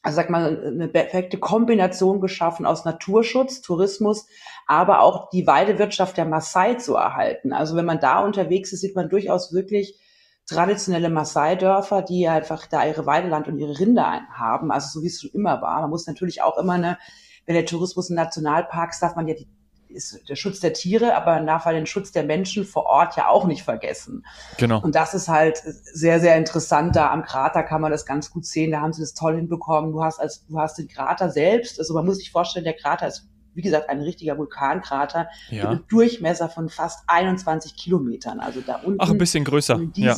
also 0.02 0.16
sag 0.16 0.30
mal, 0.30 0.62
eine 0.64 0.88
perfekte 0.88 1.38
Kombination 1.38 2.20
geschaffen 2.20 2.66
aus 2.66 2.84
Naturschutz, 2.84 3.60
Tourismus, 3.60 4.26
aber 4.66 5.00
auch 5.00 5.28
die 5.30 5.46
Weidewirtschaft 5.46 6.16
der 6.16 6.24
Maasai 6.24 6.74
zu 6.74 6.94
erhalten. 6.94 7.52
Also 7.52 7.76
wenn 7.76 7.84
man 7.84 8.00
da 8.00 8.20
unterwegs 8.24 8.72
ist, 8.72 8.80
sieht 8.80 8.96
man 8.96 9.08
durchaus 9.08 9.52
wirklich 9.52 9.98
traditionelle 10.46 11.10
Maasai-Dörfer, 11.10 12.02
die 12.02 12.26
einfach 12.26 12.66
da 12.66 12.86
ihre 12.86 13.06
Weideland 13.06 13.48
und 13.48 13.58
ihre 13.58 13.78
Rinder 13.78 14.22
haben, 14.32 14.70
also 14.70 14.88
so 14.88 15.02
wie 15.02 15.08
es 15.08 15.20
schon 15.20 15.30
immer 15.32 15.60
war. 15.60 15.82
Man 15.82 15.90
muss 15.90 16.06
natürlich 16.06 16.42
auch 16.42 16.56
immer 16.56 16.74
eine, 16.74 16.98
wenn 17.44 17.54
der 17.54 17.66
Tourismus 17.66 18.08
in 18.08 18.16
Nationalparks 18.16 19.00
darf 19.00 19.14
man 19.14 19.28
ja 19.28 19.34
die 19.34 19.48
ist 19.90 20.28
der 20.28 20.36
Schutz 20.36 20.60
der 20.60 20.72
Tiere, 20.72 21.16
aber 21.16 21.34
man 21.34 21.46
darf 21.46 21.64
halt 21.64 21.76
den 21.76 21.86
Schutz 21.86 22.12
der 22.12 22.24
Menschen 22.24 22.64
vor 22.64 22.86
Ort 22.86 23.16
ja 23.16 23.28
auch 23.28 23.44
nicht 23.44 23.62
vergessen. 23.62 24.24
Genau. 24.56 24.80
Und 24.80 24.94
das 24.94 25.14
ist 25.14 25.28
halt 25.28 25.62
sehr, 25.64 26.20
sehr 26.20 26.36
interessant. 26.36 26.96
Da 26.96 27.10
am 27.10 27.22
Krater 27.22 27.62
kann 27.62 27.80
man 27.80 27.90
das 27.90 28.06
ganz 28.06 28.30
gut 28.30 28.46
sehen. 28.46 28.70
Da 28.70 28.80
haben 28.80 28.92
sie 28.92 29.02
das 29.02 29.14
toll 29.14 29.36
hinbekommen. 29.36 29.92
Du 29.92 30.02
hast 30.02 30.18
als, 30.18 30.44
du 30.46 30.58
hast 30.58 30.78
den 30.78 30.88
Krater 30.88 31.30
selbst. 31.30 31.78
Also 31.78 31.94
man 31.94 32.06
muss 32.06 32.18
sich 32.18 32.30
vorstellen, 32.30 32.64
der 32.64 32.74
Krater 32.74 33.08
ist, 33.08 33.26
wie 33.58 33.62
gesagt, 33.62 33.90
ein 33.90 34.00
richtiger 34.00 34.38
Vulkankrater 34.38 35.28
mit 35.50 35.58
Ja. 35.58 35.68
einem 35.68 35.84
Durchmesser 35.88 36.48
von 36.48 36.68
fast 36.68 37.02
21 37.08 37.74
Kilometern. 37.76 38.38
Also 38.38 38.60
da 38.60 38.76
unten. 38.76 39.00
Ach, 39.00 39.10
ein 39.10 39.18
bisschen 39.18 39.42
größer. 39.44 39.74
in 39.74 39.92
Ja. 39.96 40.16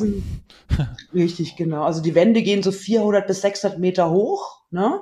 Richtig, 1.14 1.56
genau. 1.56 1.84
Also 1.84 2.02
die 2.02 2.14
Wände 2.14 2.42
gehen 2.42 2.62
so 2.62 2.70
400 2.70 3.26
bis 3.26 3.40
600 3.40 3.78
Meter 3.78 4.10
hoch, 4.10 4.60
ne? 4.70 5.00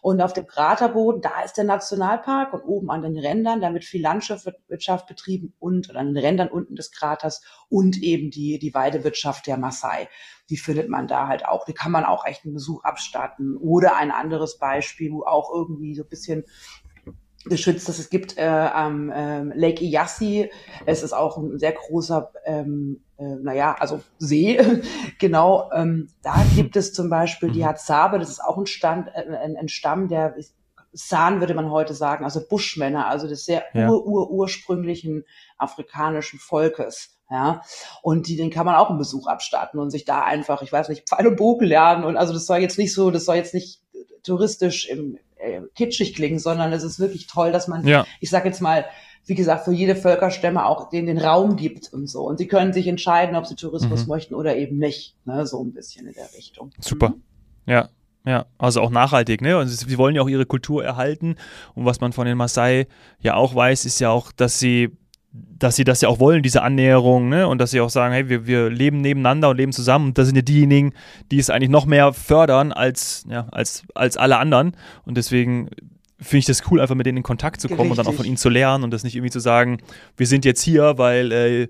Und 0.00 0.20
auf 0.22 0.32
dem 0.32 0.46
Kraterboden, 0.46 1.20
da 1.22 1.42
ist 1.44 1.56
der 1.56 1.64
Nationalpark 1.64 2.52
und 2.54 2.62
oben 2.62 2.88
an 2.90 3.02
den 3.02 3.18
Rändern, 3.18 3.60
da 3.60 3.72
wird 3.74 3.84
viel 3.84 4.00
Landwirtschaft 4.00 5.08
betrieben 5.08 5.52
und 5.58 5.90
oder 5.90 5.98
an 5.98 6.14
den 6.14 6.24
Rändern 6.24 6.48
unten 6.48 6.76
des 6.76 6.92
Kraters 6.92 7.42
und 7.68 7.98
eben 8.00 8.30
die, 8.30 8.60
die 8.60 8.74
Weidewirtschaft 8.74 9.48
der 9.48 9.56
Maasai. 9.58 10.08
Die 10.50 10.56
findet 10.56 10.88
man 10.88 11.08
da 11.08 11.28
halt 11.28 11.46
auch. 11.46 11.64
Die 11.64 11.72
kann 11.72 11.92
man 11.92 12.04
auch 12.04 12.26
echt 12.26 12.44
einen 12.44 12.54
Besuch 12.54 12.84
abstatten. 12.84 13.56
Oder 13.56 13.96
ein 13.96 14.10
anderes 14.10 14.58
Beispiel, 14.58 15.10
wo 15.12 15.22
auch 15.24 15.50
irgendwie 15.54 15.94
so 15.94 16.02
ein 16.02 16.08
bisschen 16.08 16.44
geschützt 17.44 17.88
ist. 17.88 17.98
Es 17.98 18.10
gibt 18.10 18.38
äh, 18.38 18.42
am 18.42 19.12
ähm, 19.14 19.52
Lake 19.54 19.84
Iyasi, 19.84 20.50
es 20.86 21.02
ist 21.02 21.12
auch 21.12 21.36
ein 21.36 21.58
sehr 21.58 21.72
großer, 21.72 22.30
ähm, 22.44 23.02
äh, 23.18 23.24
naja, 23.24 23.76
also 23.78 24.00
See, 24.18 24.58
genau. 25.18 25.70
Ähm, 25.74 26.08
da 26.22 26.34
gibt 26.54 26.76
es 26.76 26.92
zum 26.92 27.10
Beispiel 27.10 27.50
die 27.50 27.60
Mhm. 27.60 27.66
Hadzabe, 27.66 28.18
das 28.18 28.30
ist 28.30 28.42
auch 28.42 28.58
ein, 28.58 28.66
Stand, 28.66 29.08
äh, 29.14 29.36
ein, 29.36 29.56
ein 29.56 29.68
Stamm 29.68 30.08
der 30.08 30.34
San 30.94 31.40
würde 31.40 31.54
man 31.54 31.70
heute 31.70 31.94
sagen, 31.94 32.24
also 32.24 32.46
Buschmänner, 32.46 33.06
also 33.06 33.26
des 33.26 33.46
sehr 33.46 33.64
Ja. 33.72 33.88
ur, 33.88 34.06
ur, 34.06 34.30
ursprünglichen 34.30 35.24
afrikanischen 35.56 36.38
Volkes. 36.38 37.16
Ja, 37.30 37.62
und 38.02 38.28
die, 38.28 38.36
den 38.36 38.50
kann 38.50 38.66
man 38.66 38.74
auch 38.74 38.90
einen 38.90 38.98
Besuch 38.98 39.26
abstatten 39.26 39.80
und 39.80 39.90
sich 39.90 40.04
da 40.04 40.22
einfach, 40.22 40.60
ich 40.60 40.70
weiß 40.70 40.90
nicht, 40.90 41.08
Pfeil 41.08 41.26
und 41.26 41.36
Bogen 41.36 41.64
lernen. 41.64 42.04
Und 42.04 42.18
also 42.18 42.34
das 42.34 42.44
soll 42.44 42.58
jetzt 42.58 42.76
nicht 42.76 42.92
so, 42.92 43.10
das 43.10 43.24
soll 43.24 43.36
jetzt 43.36 43.54
nicht 43.54 43.80
touristisch 44.22 44.86
im, 44.86 45.18
äh, 45.42 45.60
kitschig 45.74 46.14
klingen, 46.14 46.38
sondern 46.38 46.72
es 46.72 46.82
ist 46.82 46.98
wirklich 46.98 47.26
toll, 47.26 47.52
dass 47.52 47.68
man, 47.68 47.86
ja. 47.86 48.06
ich 48.20 48.30
sage 48.30 48.48
jetzt 48.48 48.60
mal, 48.60 48.84
wie 49.26 49.34
gesagt, 49.34 49.64
für 49.64 49.72
jede 49.72 49.94
Völkerstämme 49.94 50.66
auch 50.66 50.90
den, 50.90 51.06
den 51.06 51.18
Raum 51.18 51.56
gibt 51.56 51.92
und 51.92 52.08
so. 52.08 52.22
Und 52.22 52.38
sie 52.38 52.48
können 52.48 52.72
sich 52.72 52.88
entscheiden, 52.88 53.36
ob 53.36 53.46
sie 53.46 53.54
Tourismus 53.54 54.02
mhm. 54.02 54.08
möchten 54.08 54.34
oder 54.34 54.56
eben 54.56 54.78
nicht. 54.78 55.16
Ne? 55.24 55.46
So 55.46 55.62
ein 55.62 55.72
bisschen 55.72 56.06
in 56.08 56.14
der 56.14 56.32
Richtung. 56.36 56.70
Super. 56.80 57.10
Mhm. 57.10 57.22
Ja, 57.66 57.88
ja, 58.24 58.46
also 58.58 58.80
auch 58.80 58.90
nachhaltig, 58.90 59.40
ne? 59.40 59.58
Und 59.58 59.66
sie 59.66 59.98
wollen 59.98 60.14
ja 60.14 60.22
auch 60.22 60.28
ihre 60.28 60.46
Kultur 60.46 60.84
erhalten. 60.84 61.36
Und 61.74 61.84
was 61.84 62.00
man 62.00 62.12
von 62.12 62.26
den 62.26 62.36
Maasai 62.36 62.86
ja 63.20 63.34
auch 63.34 63.54
weiß, 63.54 63.84
ist 63.84 64.00
ja 64.00 64.10
auch, 64.10 64.30
dass 64.30 64.58
sie, 64.58 64.90
dass 65.32 65.76
sie 65.76 65.84
das 65.84 66.02
ja 66.02 66.08
auch 66.08 66.18
wollen, 66.20 66.42
diese 66.42 66.62
Annäherung, 66.62 67.28
ne? 67.28 67.48
Und 67.48 67.58
dass 67.58 67.70
sie 67.70 67.80
auch 67.80 67.90
sagen, 67.90 68.12
hey, 68.12 68.28
wir, 68.28 68.46
wir 68.46 68.68
leben 68.68 69.00
nebeneinander 69.00 69.50
und 69.50 69.56
leben 69.56 69.72
zusammen. 69.72 70.08
Und 70.08 70.18
das 70.18 70.26
sind 70.26 70.36
ja 70.36 70.42
diejenigen, 70.42 70.92
die 71.30 71.38
es 71.38 71.48
eigentlich 71.48 71.70
noch 71.70 71.86
mehr 71.86 72.12
fördern 72.12 72.72
als, 72.72 73.24
ja, 73.28 73.46
als, 73.50 73.84
als 73.94 74.16
alle 74.16 74.38
anderen. 74.38 74.76
Und 75.04 75.16
deswegen 75.16 75.70
finde 76.20 76.38
ich 76.38 76.46
das 76.46 76.70
cool, 76.70 76.80
einfach 76.80 76.94
mit 76.94 77.06
denen 77.06 77.18
in 77.18 77.22
Kontakt 77.22 77.60
zu 77.60 77.68
kommen 77.68 77.80
Richtig. 77.80 77.98
und 77.98 77.98
dann 77.98 78.06
auch 78.12 78.16
von 78.16 78.26
ihnen 78.26 78.36
zu 78.36 78.48
lernen 78.48 78.84
und 78.84 78.90
das 78.90 79.04
nicht 79.04 79.16
irgendwie 79.16 79.30
zu 79.30 79.40
sagen, 79.40 79.78
wir 80.16 80.26
sind 80.26 80.44
jetzt 80.44 80.62
hier, 80.62 80.98
weil 80.98 81.32
äh, 81.32 81.68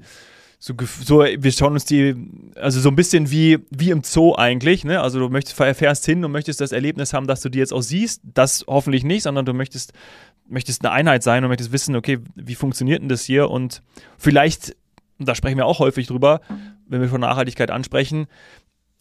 so, 0.59 0.75
so, 1.03 1.20
wir 1.20 1.51
schauen 1.51 1.72
uns 1.72 1.85
die, 1.87 2.14
also 2.55 2.79
so 2.79 2.88
ein 2.88 2.94
bisschen 2.94 3.33
wie, 3.33 3.59
wie 3.70 3.90
im 3.90 4.05
Zoo 4.05 4.37
eigentlich, 4.37 4.85
ne? 4.85 5.01
Also 5.01 5.18
du 5.18 5.29
möchtest, 5.29 5.57
fährst 5.57 6.07
hin 6.07 6.25
und 6.25 6.31
möchtest 6.31 6.61
das 6.61 6.70
Erlebnis 6.70 7.12
haben, 7.12 7.27
dass 7.27 7.40
du 7.40 7.48
die 7.48 7.59
jetzt 7.59 7.72
auch 7.72 7.83
siehst. 7.83 8.20
Das 8.22 8.64
hoffentlich 8.68 9.03
nicht, 9.03 9.25
sondern 9.25 9.44
du 9.44 9.55
möchtest, 9.55 9.92
möchtest 10.53 10.85
eine 10.85 10.93
Einheit 10.93 11.23
sein 11.23 11.43
und 11.45 11.49
möchtest 11.49 11.73
wissen, 11.73 11.97
okay, 11.97 12.19
wie 12.35 12.55
funktioniert 12.55 13.03
denn 13.03 13.09
das 13.09 13.25
hier? 13.25 13.51
Und 13.51 13.83
vielleicht, 14.19 14.77
und 15.19 15.29
da 15.29 15.35
sprechen 15.35 15.57
wir 15.57 15.67
auch 15.67 15.79
häufig 15.79 16.07
drüber, 16.07 16.41
wenn 16.87 17.01
wir 17.01 17.09
von 17.09 17.21
Nachhaltigkeit 17.21 17.71
ansprechen, 17.71 18.27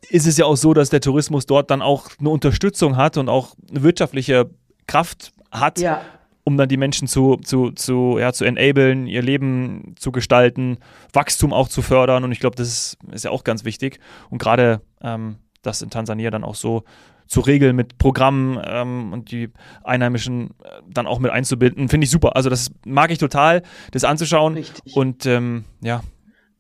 ist 0.10 0.26
es 0.26 0.38
ja 0.38 0.46
auch 0.46 0.56
so, 0.56 0.74
dass 0.74 0.90
der 0.90 1.02
Tourismus 1.02 1.46
dort 1.46 1.70
dann 1.70 1.82
auch 1.82 2.10
eine 2.20 2.30
Unterstützung 2.30 2.98
hat 2.98 3.18
und 3.18 3.30
auch 3.30 3.56
eine 3.70 3.84
wirtschaftliche 3.84 4.50
Kraft 4.88 5.32
hat, 5.52 5.80
ja 5.80 6.02
um 6.44 6.58
dann 6.58 6.70
die 6.70 6.78
Menschen 6.78 7.08
zu, 7.08 7.38
zu, 7.38 7.72
zu, 7.72 8.18
ja, 8.20 8.34
zu 8.34 8.46
enablen, 8.46 9.08
ihr 9.08 9.22
Leben 9.22 9.96
zu 9.98 10.12
gestalten, 10.12 10.78
Wachstum 11.14 11.54
auch 11.54 11.70
zu 11.70 11.82
fördern. 11.82 12.24
Und 12.24 12.32
ich 12.32 12.40
glaube, 12.40 12.56
das 12.56 12.68
ist, 12.68 12.98
ist, 13.12 13.26
ja 13.26 13.32
auch 13.32 13.44
ganz 13.44 13.64
wichtig. 13.64 14.00
Und 14.30 14.40
gerade 14.40 14.82
ähm, 15.02 15.38
das 15.62 15.82
in 15.82 15.90
Tansania 15.90 16.32
dann 16.32 16.44
auch 16.44 16.56
so 16.56 16.84
zu 17.32 17.40
regeln 17.40 17.78
mit 17.78 17.98
Programmen 17.98 18.62
ähm, 18.62 19.14
und 19.14 19.32
die 19.32 19.50
Einheimischen 19.86 20.50
äh, 20.64 20.82
dann 20.86 21.08
auch 21.08 21.20
mit 21.20 21.32
einzubinden, 21.32 21.88
finde 21.88 22.04
ich 22.04 22.12
super. 22.12 22.36
Also 22.36 22.50
das 22.50 22.72
mag 22.86 23.10
ich 23.10 23.20
total, 23.20 23.64
das 23.92 24.04
anzuschauen. 24.04 24.56
Richtig. 24.56 24.94
Und 24.98 25.26
ähm, 25.26 25.64
ja, 25.82 26.04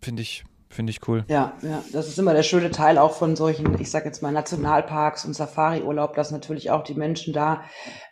finde 0.02 0.22
ich, 0.22 0.46
Finde 0.70 0.92
ich 0.92 1.06
cool. 1.06 1.26
Ja, 1.28 1.52
ja, 1.64 1.84
das 1.92 2.08
ist 2.08 2.18
immer 2.18 2.34
der 2.34 2.44
schöne 2.44 2.72
Teil 2.72 2.98
auch 2.98 3.18
von 3.18 3.36
solchen, 3.36 3.78
ich 3.82 3.92
sag 3.92 4.06
jetzt 4.06 4.24
mal 4.24 4.32
Nationalparks 4.32 5.26
und 5.26 5.34
Safari-Urlaub, 5.34 6.16
dass 6.16 6.32
natürlich 6.32 6.72
auch 6.72 6.86
die 6.86 6.94
Menschen 6.94 7.34
da 7.34 7.64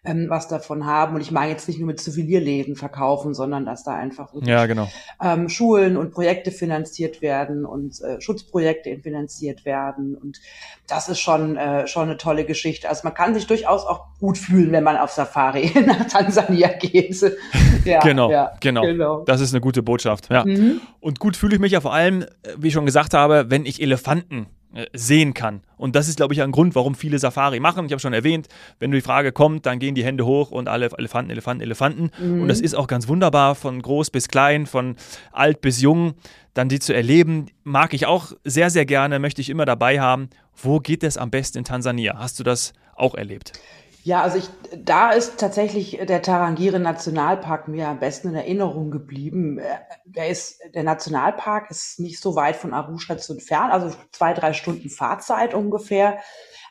ähm, 0.09 0.29
was 0.29 0.47
davon 0.47 0.85
haben. 0.85 1.15
Und 1.15 1.21
ich 1.21 1.31
meine 1.31 1.51
jetzt 1.51 1.67
nicht 1.67 1.79
nur 1.79 1.87
mit 1.87 1.99
Souvenirläden 1.99 2.75
verkaufen, 2.75 3.33
sondern 3.33 3.65
dass 3.65 3.83
da 3.83 3.95
einfach 3.95 4.33
ja, 4.41 4.65
genau. 4.65 4.87
ähm, 5.21 5.49
Schulen 5.49 5.97
und 5.97 6.11
Projekte 6.11 6.51
finanziert 6.51 7.21
werden 7.21 7.65
und 7.65 8.01
äh, 8.01 8.19
Schutzprojekte 8.19 8.97
finanziert 8.99 9.65
werden. 9.65 10.15
Und 10.15 10.39
das 10.87 11.09
ist 11.09 11.19
schon, 11.19 11.57
äh, 11.57 11.87
schon 11.87 12.09
eine 12.09 12.17
tolle 12.17 12.45
Geschichte. 12.45 12.89
Also 12.89 13.01
man 13.03 13.13
kann 13.13 13.33
sich 13.33 13.47
durchaus 13.47 13.85
auch 13.85 14.07
gut 14.19 14.37
fühlen, 14.37 14.71
wenn 14.71 14.83
man 14.83 14.97
auf 14.97 15.11
Safari 15.11 15.71
nach 15.85 16.07
Tansania 16.07 16.69
geht. 16.69 17.09
ja, 17.85 17.99
genau, 17.99 18.31
ja, 18.31 18.51
genau, 18.59 18.81
genau. 18.81 19.23
Das 19.23 19.41
ist 19.41 19.53
eine 19.53 19.61
gute 19.61 19.83
Botschaft. 19.83 20.29
Ja. 20.29 20.45
Mhm. 20.45 20.81
Und 20.99 21.19
gut 21.19 21.37
fühle 21.37 21.55
ich 21.55 21.61
mich 21.61 21.71
ja 21.71 21.81
vor 21.81 21.93
allem, 21.93 22.25
wie 22.57 22.67
ich 22.67 22.73
schon 22.73 22.85
gesagt 22.85 23.13
habe, 23.13 23.45
wenn 23.49 23.65
ich 23.65 23.81
Elefanten 23.81 24.43
äh, 24.43 24.58
sehen 24.93 25.33
kann. 25.33 25.61
Und 25.77 25.95
das 25.95 26.07
ist, 26.07 26.17
glaube 26.17 26.33
ich, 26.33 26.41
ein 26.41 26.51
Grund, 26.51 26.75
warum 26.75 26.93
viele 26.93 27.17
Safari 27.17 27.59
machen. 27.59 27.85
Ich 27.85 27.91
habe 27.91 27.99
schon 27.99 28.13
erwähnt, 28.13 28.47
wenn 28.77 28.91
die 28.91 29.01
Frage 29.01 29.31
kommt, 29.31 29.65
dann 29.65 29.79
gehen 29.79 29.95
die 29.95 30.03
Hände 30.03 30.25
hoch 30.25 30.51
und 30.51 30.67
alle 30.67 30.89
Elefanten, 30.97 31.31
Elefanten, 31.31 31.63
Elefanten. 31.63 32.11
Mhm. 32.19 32.43
Und 32.43 32.47
das 32.47 32.61
ist 32.61 32.75
auch 32.75 32.87
ganz 32.87 33.07
wunderbar, 33.07 33.55
von 33.55 33.81
groß 33.81 34.11
bis 34.11 34.27
klein, 34.27 34.67
von 34.67 34.95
alt 35.31 35.61
bis 35.61 35.81
jung. 35.81 36.13
Dann 36.53 36.69
die 36.69 36.79
zu 36.79 36.93
erleben, 36.93 37.47
mag 37.63 37.93
ich 37.93 38.05
auch 38.05 38.33
sehr, 38.43 38.69
sehr 38.69 38.85
gerne, 38.85 39.17
möchte 39.19 39.41
ich 39.41 39.49
immer 39.49 39.65
dabei 39.65 39.99
haben. 39.99 40.29
Wo 40.61 40.79
geht 40.79 41.03
es 41.03 41.17
am 41.17 41.31
besten 41.31 41.59
in 41.59 41.63
Tansania? 41.63 42.17
Hast 42.17 42.39
du 42.39 42.43
das 42.43 42.73
auch 42.95 43.15
erlebt? 43.15 43.53
Ja, 44.09 44.23
also 44.23 44.39
ich, 44.39 44.49
da 44.75 45.11
ist 45.11 45.39
tatsächlich 45.39 45.99
der 46.01 46.23
Tarangire 46.23 46.79
Nationalpark 46.79 47.67
mir 47.67 47.89
am 47.89 47.99
besten 47.99 48.29
in 48.29 48.33
Erinnerung 48.33 48.89
geblieben. 48.89 49.61
Der 50.03 50.29
ist, 50.29 50.59
der 50.73 50.81
Nationalpark 50.81 51.69
ist 51.69 51.99
nicht 51.99 52.19
so 52.19 52.35
weit 52.35 52.55
von 52.55 52.73
Arusha 52.73 53.19
zu 53.19 53.33
entfernt, 53.33 53.71
also 53.71 53.95
zwei, 54.11 54.33
drei 54.33 54.53
Stunden 54.53 54.89
Fahrzeit 54.89 55.53
ungefähr. 55.53 56.17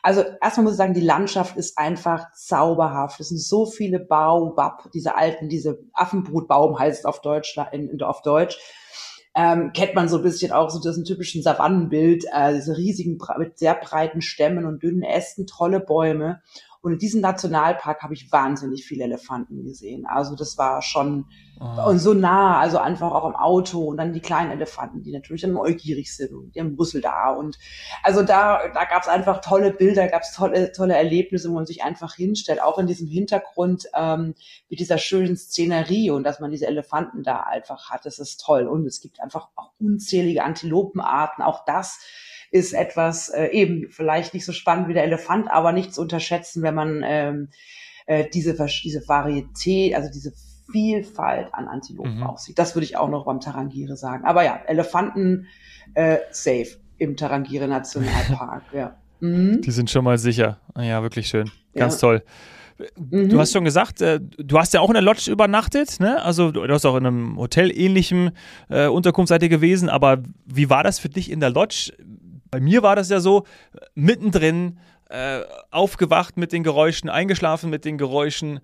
Also 0.03 0.25
erstmal 0.41 0.65
muss 0.65 0.73
ich 0.73 0.79
sagen, 0.79 0.93
die 0.93 0.99
Landschaft 0.99 1.55
ist 1.55 1.77
einfach 1.77 2.29
zauberhaft. 2.33 3.21
Es 3.21 3.29
sind 3.29 3.39
so 3.39 3.65
viele 3.65 3.99
Baobab, 3.99 4.91
diese 4.93 5.15
alten, 5.15 5.47
diese 5.47 5.79
Affenbrutbaum 5.93 6.77
heißt 6.77 7.05
auf 7.05 7.21
Deutsch, 7.21 7.57
in, 7.71 8.01
auf 8.01 8.21
Deutsch. 8.21 8.59
Ähm, 9.33 9.71
kennt 9.73 9.95
man 9.95 10.09
so 10.09 10.17
ein 10.17 10.23
bisschen 10.23 10.51
auch 10.51 10.69
so 10.69 10.81
diesen 10.81 11.05
typischen 11.05 11.41
Savannenbild, 11.41 12.25
äh, 12.33 12.53
diese 12.55 12.75
riesigen, 12.75 13.17
mit 13.37 13.57
sehr 13.57 13.75
breiten 13.75 14.21
Stämmen 14.21 14.65
und 14.65 14.83
dünnen 14.83 15.03
Ästen, 15.03 15.47
tolle 15.47 15.79
Bäume. 15.79 16.41
Und 16.81 16.93
in 16.93 16.99
diesem 16.99 17.19
Nationalpark 17.19 18.01
habe 18.01 18.13
ich 18.13 18.31
wahnsinnig 18.31 18.85
viele 18.85 19.03
Elefanten 19.03 19.65
gesehen. 19.65 20.05
Also 20.05 20.35
das 20.35 20.57
war 20.57 20.81
schon 20.81 21.25
oh. 21.59 21.89
und 21.89 21.99
so 21.99 22.13
nah, 22.13 22.57
also 22.57 22.77
einfach 22.77 23.11
auch 23.11 23.27
im 23.27 23.35
Auto 23.35 23.83
und 23.83 23.97
dann 23.97 24.13
die 24.13 24.21
kleinen 24.21 24.51
Elefanten, 24.51 25.03
die 25.03 25.11
natürlich 25.11 25.41
dann 25.41 25.51
neugierig 25.51 26.15
sind 26.15 26.33
und 26.33 26.55
die 26.55 26.61
haben 26.61 26.77
Brüssel 26.77 27.01
da. 27.01 27.31
Und 27.31 27.59
also 28.01 28.23
da, 28.23 28.69
da 28.73 28.85
gab 28.85 29.03
es 29.03 29.09
einfach 29.09 29.41
tolle 29.41 29.73
Bilder, 29.73 30.07
gab 30.07 30.21
es 30.21 30.31
tolle, 30.31 30.71
tolle 30.71 30.95
Erlebnisse, 30.95 31.49
wo 31.49 31.55
man 31.55 31.65
sich 31.65 31.83
einfach 31.83 32.15
hinstellt, 32.15 32.61
auch 32.61 32.79
in 32.79 32.87
diesem 32.87 33.07
Hintergrund 33.07 33.87
ähm, 33.93 34.33
mit 34.69 34.79
dieser 34.79 34.97
schönen 34.97 35.35
Szenerie 35.35 36.11
und 36.11 36.23
dass 36.23 36.39
man 36.39 36.49
diese 36.49 36.67
Elefanten 36.67 37.23
da 37.23 37.41
einfach 37.41 37.89
hat. 37.89 38.05
Das 38.05 38.19
ist 38.19 38.41
toll. 38.41 38.67
Und 38.67 38.85
es 38.85 39.01
gibt 39.01 39.19
einfach 39.19 39.49
auch 39.57 39.71
unzählige 39.79 40.43
Antilopenarten. 40.43 41.43
Auch 41.43 41.65
das 41.65 41.99
ist 42.51 42.73
etwas 42.73 43.29
äh, 43.29 43.47
eben 43.47 43.89
vielleicht 43.89 44.33
nicht 44.33 44.45
so 44.45 44.53
spannend 44.53 44.87
wie 44.87 44.93
der 44.93 45.03
Elefant, 45.03 45.49
aber 45.49 45.71
nicht 45.71 45.93
zu 45.93 46.01
unterschätzen, 46.01 46.63
wenn 46.63 46.75
man 46.75 47.03
ähm, 47.05 47.49
äh, 48.05 48.25
diese, 48.33 48.55
diese 48.83 49.07
Varietät, 49.07 49.95
also 49.95 50.09
diese 50.11 50.33
Vielfalt 50.71 51.53
an 51.53 51.67
Antilopen 51.67 52.17
mhm. 52.17 52.23
aussieht. 52.23 52.59
Das 52.59 52.75
würde 52.75 52.85
ich 52.85 52.97
auch 52.97 53.09
noch 53.09 53.25
beim 53.25 53.39
Tarangire 53.39 53.95
sagen. 53.95 54.25
Aber 54.25 54.43
ja, 54.43 54.59
Elefanten 54.67 55.47
äh, 55.93 56.17
safe 56.31 56.77
im 56.97 57.17
Tarangire 57.17 57.67
Nationalpark. 57.67 58.63
ja. 58.73 58.95
Mhm. 59.19 59.61
Die 59.61 59.71
sind 59.71 59.89
schon 59.89 60.03
mal 60.03 60.17
sicher. 60.17 60.59
Ja, 60.77 61.01
wirklich 61.01 61.27
schön. 61.27 61.49
Ganz 61.75 61.95
ja. 61.95 61.99
toll. 61.99 62.23
Du 62.95 63.17
mhm. 63.35 63.37
hast 63.37 63.51
schon 63.51 63.65
gesagt, 63.65 64.01
äh, 64.01 64.21
du 64.21 64.57
hast 64.57 64.73
ja 64.73 64.79
auch 64.79 64.89
in 64.89 64.93
der 64.93 65.01
Lodge 65.01 65.29
übernachtet, 65.29 65.99
ne? 65.99 66.21
Also 66.23 66.51
du 66.51 66.65
hast 66.69 66.85
auch 66.85 66.95
in 66.95 67.05
einem 67.05 67.37
Hotel 67.37 67.77
ähnlichem 67.77 68.31
äh, 68.69 68.87
Unterkunftsseite 68.87 69.49
gewesen, 69.49 69.89
aber 69.89 70.23
wie 70.45 70.69
war 70.69 70.83
das 70.83 70.97
für 70.97 71.09
dich 71.09 71.29
in 71.29 71.41
der 71.41 71.49
Lodge? 71.49 71.91
Bei 72.51 72.59
mir 72.59 72.83
war 72.83 72.95
das 72.95 73.09
ja 73.09 73.19
so, 73.19 73.45
mittendrin 73.95 74.79
äh, 75.09 75.41
aufgewacht 75.71 76.37
mit 76.37 76.51
den 76.51 76.63
Geräuschen, 76.63 77.09
eingeschlafen 77.09 77.69
mit 77.69 77.85
den 77.85 77.97
Geräuschen, 77.97 78.59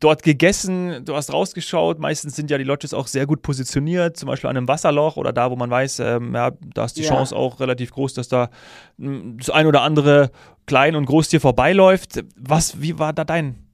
dort 0.00 0.22
gegessen, 0.22 1.04
du 1.04 1.14
hast 1.14 1.32
rausgeschaut. 1.32 1.98
Meistens 1.98 2.36
sind 2.36 2.50
ja 2.50 2.58
die 2.58 2.64
Lodges 2.64 2.94
auch 2.94 3.06
sehr 3.06 3.26
gut 3.26 3.42
positioniert, 3.42 4.16
zum 4.16 4.28
Beispiel 4.28 4.50
an 4.50 4.56
einem 4.56 4.68
Wasserloch 4.68 5.16
oder 5.16 5.32
da, 5.32 5.50
wo 5.50 5.56
man 5.56 5.70
weiß, 5.70 6.00
ähm, 6.00 6.34
ja, 6.34 6.52
da 6.74 6.84
ist 6.84 6.96
die 6.96 7.02
ja. 7.02 7.08
Chance 7.08 7.34
auch 7.34 7.60
relativ 7.60 7.92
groß, 7.92 8.14
dass 8.14 8.28
da 8.28 8.50
hm, 8.98 9.38
das 9.38 9.50
ein 9.50 9.66
oder 9.66 9.82
andere 9.82 10.30
Klein- 10.66 10.96
und 10.96 11.06
Großtier 11.06 11.40
vorbeiläuft. 11.40 12.24
Was, 12.36 12.80
wie 12.80 12.98
war 12.98 13.12
da 13.12 13.24
dein 13.24 13.65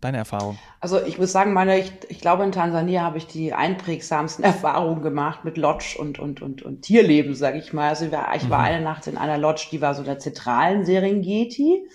deine 0.00 0.18
Erfahrung? 0.18 0.58
Also 0.80 1.02
ich 1.02 1.18
muss 1.18 1.32
sagen, 1.32 1.52
meine, 1.52 1.78
ich, 1.78 1.92
ich 2.08 2.20
glaube, 2.20 2.44
in 2.44 2.52
Tansania 2.52 3.02
habe 3.02 3.18
ich 3.18 3.26
die 3.26 3.52
einprägsamsten 3.52 4.44
Erfahrungen 4.52 5.02
gemacht 5.02 5.44
mit 5.44 5.56
Lodge 5.56 5.96
und, 5.98 6.18
und, 6.18 6.42
und, 6.42 6.62
und 6.62 6.82
Tierleben, 6.82 7.34
sage 7.34 7.58
ich 7.58 7.72
mal. 7.72 7.88
Also 7.88 8.06
ich 8.06 8.12
war, 8.12 8.34
ich 8.34 8.48
war 8.50 8.60
mhm. 8.60 8.64
eine 8.64 8.84
Nacht 8.84 9.06
in 9.06 9.16
einer 9.16 9.38
Lodge, 9.38 9.68
die 9.70 9.80
war 9.80 9.94
so 9.94 10.02
der 10.02 10.18
zentralen 10.18 10.84
Serengeti. 10.84 11.86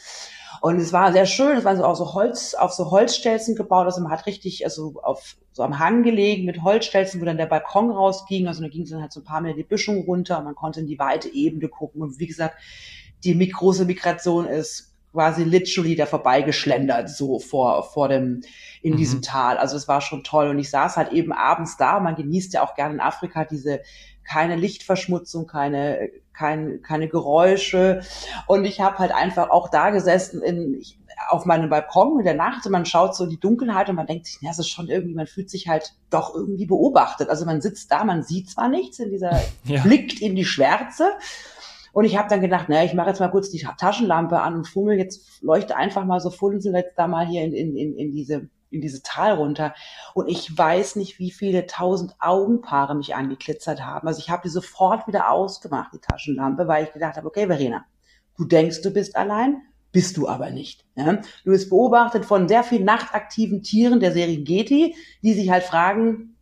Und 0.61 0.77
es 0.77 0.93
war 0.93 1.11
sehr 1.11 1.25
schön, 1.27 1.57
es 1.57 1.63
waren 1.63 1.77
so 1.77 1.85
auch 1.85 1.95
so 1.95 2.13
Holz, 2.13 2.55
auf 2.55 2.71
so 2.71 2.89
Holzstelzen 2.89 3.55
gebaut, 3.55 3.85
also 3.85 4.01
man 4.01 4.11
hat 4.11 4.25
richtig, 4.25 4.65
also 4.65 4.95
auf 5.03 5.35
so 5.51 5.61
am 5.61 5.77
Hang 5.77 6.01
gelegen 6.01 6.45
mit 6.45 6.63
Holzstelzen, 6.63 7.21
wo 7.21 7.25
dann 7.25 7.37
der 7.37 7.45
Balkon 7.45 7.91
rausging, 7.91 8.47
also 8.47 8.63
da 8.63 8.69
ging 8.69 8.81
es 8.81 8.89
dann 8.89 9.01
halt 9.01 9.11
so 9.11 9.19
ein 9.19 9.25
paar 9.25 9.41
Meter 9.41 9.57
die 9.57 9.63
Büschung 9.63 10.05
runter 10.05 10.39
und 10.39 10.45
man 10.45 10.55
konnte 10.55 10.79
in 10.79 10.87
die 10.87 10.97
weite 10.97 11.31
Ebene 11.31 11.67
gucken. 11.67 12.01
Und 12.01 12.19
wie 12.19 12.25
gesagt, 12.25 12.55
die 13.23 13.37
große 13.47 13.85
Migration 13.85 14.47
ist 14.47 14.94
quasi 15.15 15.45
literally 15.45 15.95
da 15.95 16.05
vorbeigeschlendert, 16.05 17.09
so 17.09 17.39
vor, 17.39 17.83
vor 17.83 18.09
dem, 18.09 18.41
in 18.81 18.93
mhm. 18.93 18.97
diesem 18.97 19.21
Tal. 19.21 19.57
Also 19.57 19.77
es 19.77 19.87
war 19.87 20.01
schon 20.01 20.23
toll. 20.23 20.49
Und 20.49 20.59
ich 20.59 20.69
saß 20.69 20.97
halt 20.97 21.13
eben 21.13 21.31
abends 21.31 21.77
da. 21.77 22.01
Man 22.01 22.15
genießt 22.15 22.53
ja 22.53 22.63
auch 22.63 22.75
gerne 22.75 22.95
in 22.95 22.99
Afrika 22.99 23.45
diese, 23.45 23.79
keine 24.25 24.57
Lichtverschmutzung, 24.57 25.47
keine, 25.47 26.09
kein, 26.33 26.81
keine 26.81 27.07
Geräusche. 27.07 28.01
Und 28.45 28.65
ich 28.65 28.81
habe 28.81 28.97
halt 28.97 29.13
einfach 29.13 29.49
auch 29.51 29.69
da 29.69 29.89
gesessen 29.91 30.41
in, 30.41 30.81
auf 31.29 31.45
meinem 31.45 31.69
Balkon 31.69 32.19
in 32.19 32.25
der 32.25 32.33
Nacht 32.33 32.65
und 32.65 32.73
man 32.73 32.85
schaut 32.85 33.15
so 33.15 33.23
in 33.23 33.29
die 33.29 33.39
Dunkelheit 33.39 33.89
und 33.89 33.95
man 33.95 34.07
denkt 34.07 34.25
sich, 34.25 34.39
na, 34.41 34.49
es 34.49 34.59
ist 34.59 34.69
schon 34.69 34.89
irgendwie, 34.89 35.15
man 35.15 35.27
fühlt 35.27 35.49
sich 35.49 35.69
halt 35.69 35.93
doch 36.09 36.35
irgendwie 36.35 36.65
beobachtet. 36.65 37.29
Also 37.29 37.45
man 37.45 37.61
sitzt 37.61 37.89
da, 37.89 38.03
man 38.03 38.23
sieht 38.23 38.49
zwar 38.49 38.67
nichts 38.67 38.99
in 38.99 39.11
dieser, 39.11 39.41
ja. 39.63 39.81
blickt 39.81 40.19
in 40.19 40.35
die 40.35 40.45
Schwärze 40.45 41.11
Und 41.95 42.03
ich 42.03 42.17
habe 42.17 42.27
dann 42.27 42.41
gedacht, 42.41 42.67
naja, 42.67 42.83
ich 42.83 42.93
mache 42.93 43.07
jetzt 43.07 43.21
mal 43.21 43.31
kurz 43.31 43.49
die 43.51 43.65
Taschenlampe 43.77 44.41
an 44.41 44.55
und 44.55 44.67
fummel 44.67 44.97
jetzt, 44.97 45.41
leuchte 45.41 45.77
einfach 45.77 46.03
mal 46.03 46.19
so 46.19 46.29
funzel 46.29 46.75
jetzt 46.75 46.99
da 46.99 47.07
mal 47.07 47.25
hier 47.25 47.45
in, 47.45 47.53
in, 47.53 47.77
in, 47.77 47.95
in 47.95 48.11
diese 48.11 48.49
in 48.69 48.81
diese 48.81 49.01
Tal 49.01 49.35
runter. 49.35 49.73
Und 50.13 50.27
ich 50.27 50.57
weiß 50.57 50.97
nicht, 50.97 51.19
wie 51.19 51.31
viele 51.31 51.67
tausend 51.67 52.13
Augenpaare 52.19 52.95
mich 52.95 53.15
angeglitzert 53.15 53.85
haben. 53.85 54.09
Also 54.09 54.19
ich 54.19 54.29
habe 54.29 54.41
die 54.43 54.49
sofort 54.49 55.07
wieder 55.07 55.31
ausgemacht, 55.31 55.93
die 55.93 55.99
Taschenlampe, 55.99 56.67
weil 56.67 56.83
ich 56.83 56.91
gedacht 56.91 57.15
habe, 57.15 57.27
okay, 57.27 57.47
Verena, 57.47 57.85
du 58.37 58.43
denkst, 58.43 58.81
du 58.81 58.91
bist 58.91 59.15
allein, 59.15 59.61
bist 59.93 60.17
du 60.17 60.27
aber 60.27 60.49
nicht. 60.49 60.83
Ja? 60.95 61.21
Du 61.45 61.51
bist 61.51 61.69
beobachtet 61.69 62.25
von 62.25 62.49
sehr 62.49 62.65
vielen 62.65 62.83
nachtaktiven 62.83 63.63
Tieren 63.63 64.01
der 64.01 64.11
Serengeti, 64.11 64.97
die 65.21 65.33
sich 65.33 65.49
halt 65.49 65.63
fragen, 65.63 66.34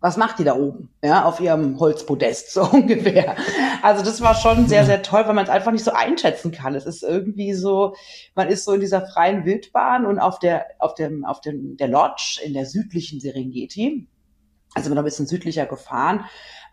was 0.00 0.16
macht 0.16 0.38
die 0.38 0.44
da 0.44 0.54
oben, 0.54 0.90
ja, 1.02 1.24
auf 1.24 1.40
ihrem 1.40 1.78
Holzpodest, 1.80 2.52
so 2.52 2.62
ungefähr. 2.62 3.36
Also 3.82 4.04
das 4.04 4.20
war 4.20 4.34
schon 4.34 4.68
sehr, 4.68 4.84
sehr 4.84 5.02
toll, 5.02 5.24
weil 5.26 5.34
man 5.34 5.44
es 5.44 5.50
einfach 5.50 5.72
nicht 5.72 5.84
so 5.84 5.92
einschätzen 5.92 6.52
kann. 6.52 6.74
Es 6.74 6.86
ist 6.86 7.02
irgendwie 7.02 7.52
so, 7.54 7.94
man 8.34 8.48
ist 8.48 8.64
so 8.64 8.72
in 8.72 8.80
dieser 8.80 9.06
freien 9.06 9.44
Wildbahn 9.44 10.06
und 10.06 10.18
auf 10.18 10.38
der, 10.38 10.66
auf 10.78 10.94
dem, 10.94 11.24
auf 11.24 11.40
dem, 11.40 11.76
der 11.76 11.88
Lodge 11.88 12.40
in 12.44 12.54
der 12.54 12.66
südlichen 12.66 13.20
Serengeti, 13.20 14.06
also 14.74 14.90
noch 14.90 14.98
ein 14.98 15.04
bisschen 15.04 15.26
südlicher 15.26 15.66
gefahren, 15.66 16.24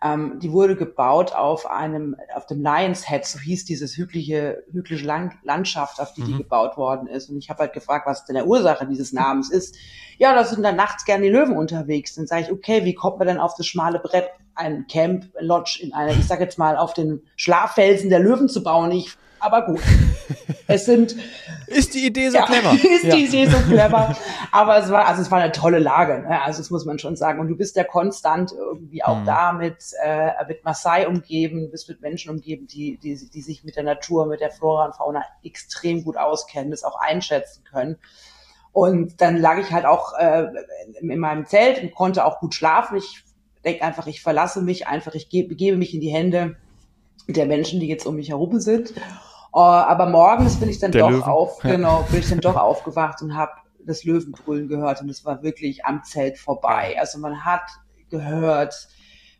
ähm, 0.02 0.38
die 0.40 0.52
wurde 0.52 0.76
gebaut 0.76 1.32
auf 1.32 1.66
einem, 1.70 2.16
auf 2.34 2.46
dem 2.46 2.62
Lions 2.62 3.08
Head, 3.08 3.24
so 3.24 3.38
hieß 3.38 3.64
dieses 3.64 3.96
hügliche, 3.96 4.64
hügliche 4.70 5.06
Land 5.06 5.34
Landschaft, 5.42 6.00
auf 6.00 6.12
die 6.12 6.22
mhm. 6.22 6.26
die 6.26 6.36
gebaut 6.38 6.76
worden 6.76 7.06
ist. 7.06 7.30
Und 7.30 7.38
ich 7.38 7.50
habe 7.50 7.60
halt 7.60 7.72
gefragt, 7.72 8.06
was 8.06 8.24
denn 8.24 8.34
der 8.34 8.46
Ursache 8.46 8.86
dieses 8.86 9.12
Namens 9.12 9.50
ist. 9.50 9.76
Ja, 10.18 10.34
da 10.34 10.44
sind 10.44 10.62
dann 10.62 10.76
nachts 10.76 11.04
gerne 11.04 11.24
die 11.24 11.30
Löwen 11.30 11.56
unterwegs. 11.56 12.14
Dann 12.14 12.26
sage 12.26 12.42
ich, 12.42 12.52
okay, 12.52 12.84
wie 12.84 12.94
kommt 12.94 13.18
man 13.18 13.28
denn 13.28 13.38
auf 13.38 13.54
das 13.54 13.66
schmale 13.66 13.98
Brett, 13.98 14.28
ein 14.54 14.86
Camp, 14.86 15.26
Lodge 15.38 15.80
in 15.82 15.92
einer, 15.92 16.12
ich 16.12 16.26
sag 16.26 16.40
jetzt 16.40 16.58
mal, 16.58 16.76
auf 16.76 16.94
den 16.94 17.22
Schlaffelsen 17.36 18.10
der 18.10 18.20
Löwen 18.20 18.48
zu 18.48 18.62
bauen? 18.62 18.90
Ich 18.92 19.16
aber 19.40 19.62
gut. 19.66 19.80
Es 20.68 20.84
sind. 20.84 21.14
Ist 21.68 21.94
die 21.94 22.06
Idee 22.06 22.28
so 22.28 22.38
ja, 22.38 22.46
clever? 22.46 22.72
Ist 22.74 23.04
ja. 23.04 23.14
die 23.14 23.24
Idee 23.26 23.46
so 23.46 23.58
clever. 23.58 24.16
Aber 24.52 24.78
es 24.78 24.90
war, 24.90 25.06
also 25.06 25.22
es 25.22 25.30
war 25.30 25.38
eine 25.38 25.52
tolle 25.52 25.78
Lage. 25.78 26.22
Ne? 26.22 26.42
Also 26.42 26.58
das 26.58 26.70
muss 26.70 26.84
man 26.84 26.98
schon 26.98 27.16
sagen. 27.16 27.40
Und 27.40 27.48
du 27.48 27.56
bist 27.56 27.76
ja 27.76 27.84
konstant 27.84 28.52
irgendwie 28.52 29.04
auch 29.04 29.20
mhm. 29.20 29.26
da 29.26 29.52
mit, 29.52 29.76
äh, 30.02 30.32
mit 30.48 30.64
Maasai 30.64 31.06
umgeben, 31.06 31.70
bist 31.70 31.88
mit 31.88 32.00
Menschen 32.00 32.30
umgeben, 32.30 32.66
die, 32.66 32.98
die, 32.98 33.16
die 33.16 33.42
sich 33.42 33.64
mit 33.64 33.76
der 33.76 33.84
Natur, 33.84 34.26
mit 34.26 34.40
der 34.40 34.50
Flora 34.50 34.86
und 34.86 34.96
Fauna 34.96 35.22
extrem 35.44 36.02
gut 36.02 36.16
auskennen, 36.16 36.70
das 36.70 36.84
auch 36.84 36.98
einschätzen 36.98 37.62
können. 37.64 37.98
Und 38.72 39.20
dann 39.20 39.36
lag 39.36 39.58
ich 39.58 39.70
halt 39.72 39.86
auch 39.86 40.14
äh, 40.18 40.46
in 41.00 41.18
meinem 41.18 41.46
Zelt 41.46 41.82
und 41.82 41.94
konnte 41.94 42.24
auch 42.24 42.40
gut 42.40 42.54
schlafen. 42.54 42.96
Ich 42.96 43.24
denke 43.64 43.82
einfach, 43.82 44.06
ich 44.06 44.20
verlasse 44.20 44.62
mich 44.62 44.86
einfach, 44.86 45.14
ich 45.14 45.28
begebe 45.28 45.76
mich 45.76 45.94
in 45.94 46.00
die 46.00 46.12
Hände 46.12 46.56
der 47.28 47.46
Menschen, 47.46 47.80
die 47.80 47.88
jetzt 47.88 48.06
um 48.06 48.16
mich 48.16 48.30
herum 48.30 48.60
sind. 48.60 48.92
Uh, 49.56 49.60
aber 49.60 50.04
morgens 50.04 50.60
bin 50.60 50.68
ich 50.68 50.80
dann 50.80 50.92
der 50.92 51.00
doch 51.00 51.10
Löwen. 51.10 51.22
auf, 51.22 51.60
genau, 51.60 52.06
bin 52.10 52.20
ich 52.20 52.28
dann 52.28 52.40
doch 52.40 52.56
aufgewacht 52.56 53.22
und 53.22 53.34
habe 53.34 53.52
das 53.86 54.04
Löwenbrüllen 54.04 54.68
gehört 54.68 55.00
und 55.00 55.08
es 55.08 55.24
war 55.24 55.42
wirklich 55.42 55.86
am 55.86 56.02
Zelt 56.04 56.36
vorbei. 56.36 56.94
Also 57.00 57.18
man 57.18 57.42
hat 57.42 57.62
gehört, 58.10 58.74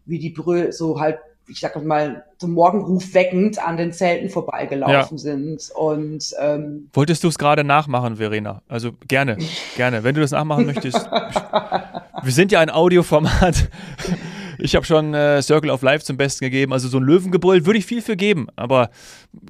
wie 0.07 0.19
die 0.19 0.31
Brüll 0.31 0.73
so 0.73 0.99
halt, 0.99 1.19
ich 1.49 1.61
sag 1.61 1.77
mal, 1.85 2.25
zum 2.39 2.53
Morgenruf 2.53 3.13
weckend 3.13 3.63
an 3.63 3.77
den 3.77 3.93
Zelten 3.93 4.31
vorbeigelaufen 4.31 5.19
ja. 5.19 5.23
sind. 5.23 5.71
Und 5.75 6.35
ähm, 6.41 6.89
wolltest 6.95 7.23
du 7.23 7.29
es 7.29 7.37
gerade 7.37 7.63
nachmachen, 7.63 8.17
Verena? 8.17 8.63
Also 8.69 8.93
gerne, 9.07 9.37
gerne. 9.77 10.03
Wenn 10.03 10.15
du 10.15 10.23
das 10.23 10.31
nachmachen 10.31 10.65
möchtest. 10.65 10.97
wir 10.97 12.33
sind 12.33 12.53
ja 12.53 12.61
ein 12.61 12.71
Audioformat. 12.71 13.69
Ich 14.67 14.75
habe 14.75 14.85
schon 14.85 15.15
äh, 15.15 15.41
Circle 15.43 15.71
of 15.71 15.83
Life 15.83 16.05
zum 16.05 16.17
Besten 16.17 16.45
gegeben. 16.45 16.73
Also 16.73 16.89
so 16.89 16.99
ein 16.99 17.05
Löwengebrüll 17.05 17.65
würde 17.67 17.79
ich 17.79 17.87
viel 17.87 18.03
für 18.03 18.17
geben, 18.17 18.49
aber 18.57 18.91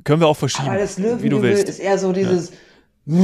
können 0.04 0.20
wir 0.20 0.28
auch 0.28 0.36
verschieben. 0.36 0.68
Aber 0.68 0.76
das 0.76 0.98
Löwengebrüll 0.98 1.52
ist 1.52 1.78
eher 1.78 1.96
so 1.96 2.12
dieses. 2.12 2.52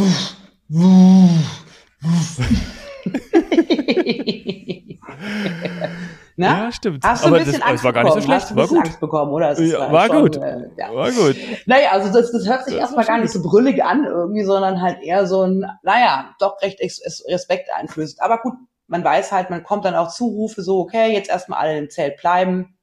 Na? 6.34 6.64
Ja, 6.64 6.72
stimmt. 6.72 7.04
Hast 7.04 7.24
du 7.24 7.28
aber 7.28 7.36
ein 7.36 7.44
bisschen 7.44 7.60
das, 7.60 7.68
Angst 7.68 7.84
war 7.84 7.92
gar 7.92 8.04
nicht 8.04 8.14
so 8.14 8.20
schlecht. 8.22 8.40
Hast 8.40 8.50
du 8.50 8.54
ein 8.54 8.56
war 8.56 8.68
gut. 8.68 8.78
Angst 8.78 8.98
bekommen, 9.00 9.32
oder? 9.32 9.60
Ja, 9.60 9.92
war, 9.92 10.06
schon, 10.06 10.22
gut. 10.22 10.36
Äh, 10.36 10.70
ja. 10.78 10.94
War 10.94 11.12
gut. 11.12 11.36
Naja, 11.66 11.90
also 11.92 12.10
das, 12.10 12.32
das 12.32 12.48
hört 12.48 12.64
sich 12.64 12.72
das 12.72 12.84
erstmal 12.84 13.04
gar 13.04 13.18
nicht 13.18 13.32
so 13.32 13.42
brüllig 13.42 13.84
an 13.84 14.06
irgendwie, 14.06 14.44
sondern 14.44 14.80
halt 14.80 15.02
eher 15.02 15.26
so 15.26 15.42
ein, 15.42 15.66
naja, 15.82 16.34
doch 16.38 16.62
recht 16.62 16.80
Respekt 16.80 17.68
einflößt. 17.70 18.22
Aber 18.22 18.38
gut, 18.38 18.54
man 18.92 19.02
weiß 19.02 19.32
halt, 19.32 19.48
man 19.48 19.64
kommt 19.64 19.86
dann 19.86 19.94
auch 19.94 20.12
Zurufe 20.12 20.62
so, 20.62 20.78
okay, 20.78 21.14
jetzt 21.14 21.30
erstmal 21.30 21.60
alle 21.60 21.78
im 21.78 21.88
Zelt 21.88 22.18
bleiben. 22.18 22.76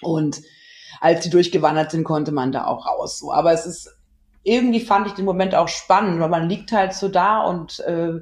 Und 0.00 0.40
als 1.00 1.20
die 1.20 1.30
durchgewandert 1.30 1.90
sind, 1.90 2.04
konnte 2.04 2.32
man 2.32 2.52
da 2.52 2.66
auch 2.66 2.86
raus. 2.86 3.18
So. 3.18 3.32
Aber 3.32 3.52
es 3.52 3.66
ist, 3.66 3.94
irgendwie 4.42 4.80
fand 4.80 5.06
ich 5.06 5.12
den 5.12 5.26
Moment 5.26 5.54
auch 5.54 5.68
spannend, 5.68 6.20
weil 6.20 6.30
man 6.30 6.48
liegt 6.48 6.72
halt 6.72 6.94
so 6.94 7.08
da 7.08 7.42
und 7.42 7.80
äh, 7.80 8.12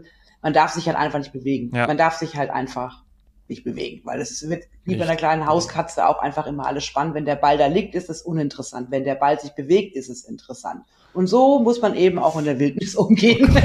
man 0.43 0.53
darf 0.53 0.73
sich 0.73 0.89
halt 0.89 0.97
einfach 0.97 1.21
nicht 1.21 1.33
bewegen. 1.33 1.71
Ja. 1.73 1.87
Man 1.87 1.97
darf 1.97 2.17
sich 2.17 2.37
halt 2.37 2.51
einfach 2.51 3.05
nicht 3.47 3.63
bewegen, 3.63 4.03
weil 4.05 4.21
es 4.21 4.49
wird 4.49 4.65
wie 4.85 4.97
bei 4.97 5.05
einer 5.05 5.17
kleinen 5.17 5.47
Hauskatze 5.47 6.09
auch 6.09 6.19
einfach 6.19 6.49
immer 6.49 6.67
alles 6.67 6.85
spannend. 6.85 7.15
Wenn 7.15 7.27
der 7.27 7.37
Ball 7.37 7.59
da 7.59 7.67
liegt, 7.67 7.95
ist 7.95 8.11
es 8.11 8.23
uninteressant. 8.23 8.91
Wenn 8.91 9.05
der 9.05 9.15
Ball 9.15 9.39
sich 9.39 9.53
bewegt, 9.53 9.95
ist 9.95 10.09
es 10.09 10.25
interessant. 10.25 10.85
Und 11.13 11.29
so 11.29 11.61
muss 11.61 11.81
man 11.81 11.95
eben 11.95 12.19
auch 12.19 12.37
in 12.37 12.45
der 12.45 12.59
Wildnis 12.59 12.95
umgehen. 12.97 13.57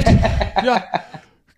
Ja, 0.64 0.84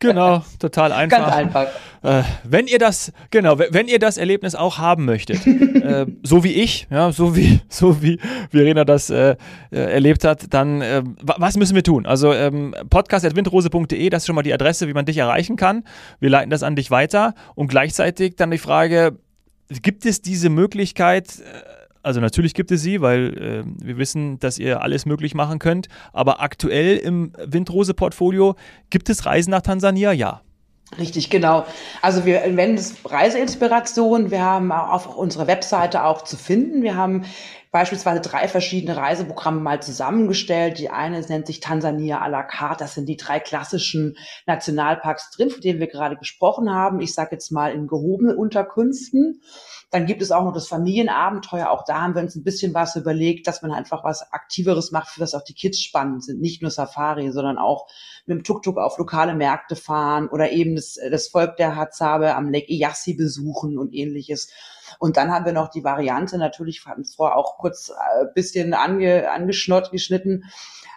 Genau, 0.01 0.45
total 0.59 0.93
einfach. 0.93 1.19
Ganz 1.19 1.33
einfach. 1.33 1.67
Äh, 2.03 2.23
wenn 2.45 2.67
ihr 2.69 2.79
das, 2.79 3.13
genau, 3.31 3.59
wenn 3.59 3.89
ihr 3.89 3.99
das 3.99 4.17
Erlebnis 4.17 4.55
auch 4.55 4.79
haben 4.79 5.05
möchtet, 5.05 5.45
äh, 5.47 6.07
so 6.23 6.45
wie 6.45 6.53
ich, 6.53 6.87
ja, 6.91 7.11
so 7.11 7.35
wie, 7.35 7.61
so 7.69 8.01
wie 8.01 8.21
Verena 8.51 8.85
das 8.85 9.11
äh, 9.11 9.37
äh 9.71 9.77
erlebt 9.77 10.25
hat, 10.25 10.55
dann 10.55 10.81
äh, 10.81 11.03
was 11.21 11.57
müssen 11.57 11.75
wir 11.75 11.83
tun? 11.83 12.07
Also 12.07 12.33
ähm, 12.33 12.75
podcast.windrose.de, 12.91 14.11
das 14.11 14.23
ist 14.23 14.27
schon 14.27 14.37
mal 14.37 14.43
die 14.43 14.55
Adresse, 14.55 14.87
wie 14.87 14.95
man 14.95 15.05
dich 15.05 15.19
erreichen 15.19 15.57
kann. 15.57 15.85
Wir 16.21 16.31
leiten 16.31 16.51
das 16.51 16.63
an 16.63 16.77
dich 16.77 16.91
weiter 16.91 17.35
und 17.57 17.69
gleichzeitig 17.69 18.37
dann 18.37 18.51
die 18.51 18.59
Frage, 18.59 19.19
gibt 19.83 20.07
es 20.07 20.23
diese 20.23 20.49
Möglichkeit, 20.49 21.41
äh, 21.41 21.78
also 22.03 22.21
natürlich 22.21 22.55
gibt 22.55 22.71
es 22.71 22.83
sie, 22.83 23.01
weil 23.01 23.39
äh, 23.39 23.85
wir 23.85 23.99
wissen, 23.99 24.39
dass 24.39 24.59
ihr 24.59 24.83
alles 24.83 25.07
möglich 25.07 25.35
machen 25.35 25.59
könnt. 25.59 25.89
Aber 26.13 26.41
aktuell 26.41 26.97
im 26.97 27.33
Windrose-Portfolio 27.39 28.57
gibt 28.91 29.09
es 29.11 29.27
Reisen 29.27 29.51
nach 29.51 29.63
Tansania? 29.63 30.13
Ja. 30.13 30.43
Richtig, 30.97 31.29
genau. 31.29 31.67
Also 32.01 32.25
wir 32.25 32.43
wenden 32.57 32.79
es 32.79 32.97
Reiseinspiration. 33.05 34.31
Wir 34.31 34.43
haben 34.43 34.73
auf 34.73 35.17
unserer 35.17 35.47
Webseite 35.47 36.05
auch 36.05 36.23
zu 36.25 36.37
finden. 36.39 36.83
Wir 36.83 36.97
haben 36.97 37.27
beispielsweise 37.71 38.23
drei 38.23 38.49
verschiedene 38.49 38.97
Reiseprogramme 38.97 39.61
mal 39.61 39.83
zusammengestellt. 39.83 40.79
Die 40.79 40.89
eine 40.89 41.21
nennt 41.21 41.47
sich 41.47 41.61
Tansania 41.61 42.23
à 42.23 42.29
la 42.29 42.43
carte. 42.43 42.85
Das 42.85 42.95
sind 42.95 43.07
die 43.07 43.19
drei 43.19 43.39
klassischen 43.39 44.17
Nationalparks 44.47 45.31
drin, 45.33 45.51
von 45.51 45.61
denen 45.61 45.79
wir 45.79 45.89
gerade 45.89 46.17
gesprochen 46.17 46.71
haben. 46.71 47.01
Ich 47.01 47.13
sage 47.13 47.33
jetzt 47.33 47.53
mal 47.53 47.73
in 47.73 47.87
gehobenen 47.87 48.37
Unterkünften. 48.37 49.43
Dann 49.91 50.05
gibt 50.05 50.21
es 50.21 50.33
auch 50.33 50.45
noch 50.45 50.53
das 50.53 50.69
Familienabenteuer. 50.69 51.71
Auch 51.71 51.85
da 51.85 52.03
haben 52.03 52.15
wir 52.15 52.23
uns 52.23 52.37
ein 52.37 52.45
bisschen 52.45 52.75
was 52.75 52.95
überlegt, 52.97 53.47
dass 53.47 53.63
man 53.63 53.73
einfach 53.73 54.05
was 54.05 54.33
Aktiveres 54.33 54.91
macht, 54.91 55.09
für 55.09 55.21
das 55.21 55.35
auch 55.35 55.45
die 55.45 55.55
Kids 55.55 55.81
spannend 55.81 56.25
sind. 56.25 56.41
Nicht 56.41 56.61
nur 56.61 56.71
Safari, 56.71 57.31
sondern 57.33 57.57
auch 57.57 57.89
mit 58.27 58.37
dem 58.37 58.45
Tuk-Tuk 58.45 58.77
auf 58.77 58.99
lokale 58.99 59.35
Märkte 59.35 59.77
fahren 59.77 60.29
oder 60.29 60.53
eben 60.53 60.77
das, 60.77 60.99
das 61.11 61.29
Volk 61.29 61.57
der 61.57 61.77
Hatzabe 61.77 62.35
am 62.35 62.51
Lake 62.51 62.71
Iyassi 62.71 63.15
besuchen 63.15 63.79
und 63.79 63.95
ähnliches. 63.95 64.51
Und 64.99 65.17
dann 65.17 65.31
haben 65.31 65.45
wir 65.45 65.53
noch 65.53 65.69
die 65.69 65.85
Variante, 65.85 66.39
natürlich 66.39 66.85
hatten 66.87 67.03
es 67.03 67.15
vorher 67.15 67.37
auch 67.37 67.59
kurz 67.59 67.91
ein 67.91 68.27
äh, 68.27 68.33
bisschen 68.35 68.75
ange, 68.75 69.31
angeschnott, 69.31 69.91
geschnitten, 69.91 70.45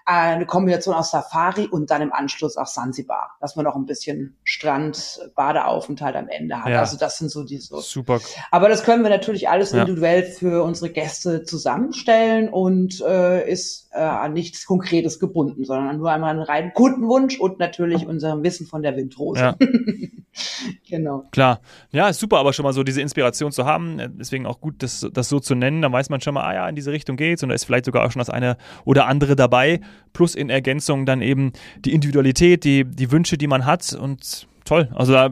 eine 0.05 0.45
Kombination 0.45 0.95
aus 0.95 1.11
Safari 1.11 1.67
und 1.67 1.91
dann 1.91 2.01
im 2.01 2.11
Anschluss 2.11 2.57
auch 2.57 2.67
Sansibar, 2.67 3.37
dass 3.39 3.55
man 3.55 3.65
noch 3.65 3.75
ein 3.75 3.85
bisschen 3.85 4.37
Strand, 4.43 5.19
Badeaufenthalt 5.35 6.15
am 6.15 6.27
Ende 6.27 6.63
hat. 6.63 6.69
Ja. 6.69 6.79
Also 6.79 6.97
das 6.97 7.17
sind 7.17 7.29
so 7.29 7.43
die 7.43 7.57
so. 7.57 7.79
Super. 7.81 8.19
Aber 8.49 8.67
das 8.67 8.83
können 8.83 9.03
wir 9.03 9.09
natürlich 9.09 9.49
alles 9.49 9.71
ja. 9.71 9.81
individuell 9.81 10.23
für 10.23 10.63
unsere 10.63 10.91
Gäste 10.91 11.43
zusammenstellen 11.43 12.49
und 12.49 13.01
äh, 13.01 13.49
ist 13.49 13.89
äh, 13.93 13.99
an 13.99 14.33
nichts 14.33 14.65
Konkretes 14.65 15.19
gebunden, 15.19 15.65
sondern 15.65 15.97
nur 15.97 16.11
einmal 16.11 16.31
einen 16.31 16.41
reinen 16.41 16.73
Kundenwunsch 16.73 17.39
und 17.39 17.59
natürlich 17.59 18.07
unserem 18.07 18.43
Wissen 18.43 18.65
von 18.65 18.81
der 18.81 18.95
Windrose. 18.95 19.39
Ja. 19.39 19.55
genau. 20.89 21.25
Klar. 21.31 21.61
Ja, 21.91 22.09
ist 22.09 22.19
super, 22.19 22.39
aber 22.39 22.53
schon 22.53 22.63
mal 22.63 22.73
so 22.73 22.83
diese 22.83 23.01
Inspiration 23.01 23.51
zu 23.51 23.65
haben. 23.81 24.17
Deswegen 24.17 24.45
auch 24.45 24.61
gut, 24.61 24.75
das, 24.79 25.07
das 25.13 25.29
so 25.29 25.39
zu 25.39 25.55
nennen. 25.55 25.81
Dann 25.81 25.91
weiß 25.91 26.09
man 26.09 26.21
schon 26.21 26.33
mal, 26.33 26.43
ah 26.43 26.53
ja, 26.53 26.69
in 26.69 26.75
diese 26.75 26.91
Richtung 26.91 27.17
geht's 27.17 27.43
und 27.43 27.49
da 27.49 27.55
ist 27.55 27.65
vielleicht 27.65 27.85
sogar 27.85 28.05
auch 28.05 28.11
schon 28.11 28.19
das 28.19 28.29
eine 28.29 28.57
oder 28.85 29.07
andere 29.07 29.35
dabei. 29.35 29.81
Plus 30.13 30.35
in 30.35 30.49
Ergänzung 30.49 31.05
dann 31.05 31.21
eben 31.21 31.53
die 31.83 31.93
Individualität, 31.93 32.63
die, 32.63 32.85
die 32.85 33.11
Wünsche, 33.11 33.37
die 33.37 33.47
man 33.47 33.65
hat 33.65 33.93
und 33.93 34.47
toll. 34.65 34.89
Also 34.93 35.13
da, 35.13 35.29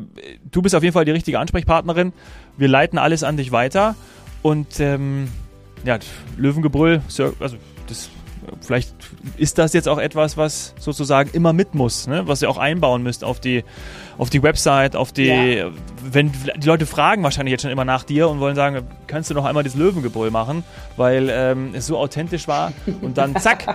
du 0.51 0.61
bist 0.61 0.75
auf 0.75 0.83
jeden 0.83 0.93
Fall 0.93 1.05
die 1.05 1.11
richtige 1.11 1.39
Ansprechpartnerin. 1.39 2.13
Wir 2.57 2.67
leiten 2.67 2.97
alles 2.97 3.23
an 3.23 3.37
dich 3.37 3.51
weiter 3.51 3.95
und 4.41 4.79
ähm, 4.79 5.27
ja, 5.85 5.99
Löwengebrüll, 6.37 7.01
also 7.07 7.57
das 7.87 8.09
vielleicht 8.61 8.93
ist 9.37 9.57
das 9.57 9.73
jetzt 9.73 9.87
auch 9.87 9.97
etwas, 9.97 10.37
was 10.37 10.73
sozusagen 10.79 11.29
immer 11.33 11.53
mit 11.53 11.75
muss, 11.75 12.07
ne? 12.07 12.27
was 12.27 12.41
ihr 12.41 12.49
auch 12.49 12.57
einbauen 12.57 13.03
müsst 13.03 13.23
auf 13.23 13.39
die, 13.39 13.63
auf 14.17 14.29
die 14.29 14.43
Website, 14.43 14.95
auf 14.95 15.11
die, 15.11 15.27
ja. 15.27 15.69
wenn 16.03 16.31
die 16.57 16.67
Leute 16.67 16.85
fragen 16.85 17.23
wahrscheinlich 17.23 17.51
jetzt 17.51 17.61
schon 17.61 17.71
immer 17.71 17.85
nach 17.85 18.03
dir 18.03 18.29
und 18.29 18.39
wollen 18.39 18.55
sagen, 18.55 18.87
kannst 19.07 19.29
du 19.29 19.33
noch 19.33 19.45
einmal 19.45 19.63
das 19.63 19.75
Löwengebrüll 19.75 20.31
machen, 20.31 20.63
weil 20.97 21.29
ähm, 21.31 21.71
es 21.73 21.87
so 21.87 21.97
authentisch 21.97 22.47
war 22.47 22.73
und 23.01 23.17
dann 23.17 23.35
zack, 23.39 23.65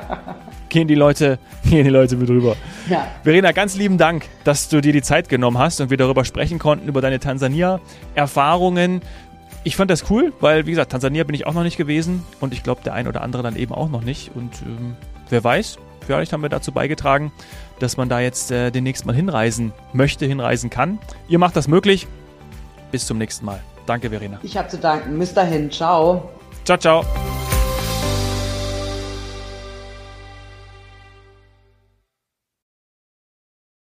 gehen 0.69 0.89
die 0.89 0.95
Leute, 0.95 1.39
gehen 1.69 1.85
die 1.85 1.91
Leute 1.91 2.17
mit 2.17 2.29
rüber. 2.29 2.57
Ja. 2.89 3.07
Verena, 3.23 3.53
ganz 3.53 3.77
lieben 3.77 3.99
Dank, 3.99 4.27
dass 4.45 4.69
du 4.69 4.81
dir 4.81 4.93
die 4.93 5.03
Zeit 5.03 5.29
genommen 5.29 5.59
hast 5.59 5.81
und 5.81 5.91
wir 5.91 5.97
darüber 5.97 6.25
sprechen 6.25 6.59
konnten, 6.59 6.89
über 6.89 7.01
deine 7.01 7.21
Tansania-Erfahrungen. 7.21 9.03
Ich 9.65 9.77
fand 9.77 9.91
das 9.91 10.11
cool, 10.11 10.33
weil, 10.41 10.67
wie 10.67 10.71
gesagt, 10.71 10.93
Tansania 10.93 11.25
bin 11.25 11.35
ich 11.35 11.47
auch 11.47 11.55
noch 11.55 11.63
nicht 11.63 11.79
gewesen 11.79 12.23
und 12.41 12.53
ich 12.53 12.63
glaube, 12.63 12.83
der 12.85 12.93
ein 12.93 13.09
oder 13.09 13.23
andere 13.23 13.43
dann 13.43 13.57
eben 13.57 13.73
auch 13.73 13.89
noch 13.89 14.03
nicht. 14.03 14.31
Und 14.35 14.53
ähm, 14.63 14.95
wer 15.31 15.43
weiß, 15.43 15.79
vielleicht 16.07 16.35
haben 16.35 16.43
wir 16.43 16.51
dazu 16.51 16.71
beigetragen, 16.71 17.33
dass 17.79 17.97
man 17.97 18.11
da 18.11 18.21
jetzt 18.21 18.51
äh, 18.51 18.71
demnächst 18.71 19.07
mal 19.07 19.17
hinreisen 19.17 19.73
möchte, 19.95 20.27
hinreisen 20.27 20.69
kann. 20.69 20.99
Ihr 21.29 21.39
macht 21.39 21.57
das 21.57 21.67
möglich. 21.67 22.07
Bis 22.93 23.07
zum 23.07 23.17
nächsten 23.17 23.47
Mal. 23.47 23.61
Danke, 23.87 24.11
Verena. 24.11 24.39
Ich 24.43 24.57
habe 24.57 24.69
zu 24.69 24.79
danken. 24.79 25.19
Bis 25.19 25.33
dahin. 25.33 25.71
Ciao. 25.71 26.31
Ciao, 26.65 26.79
ciao. 26.79 27.05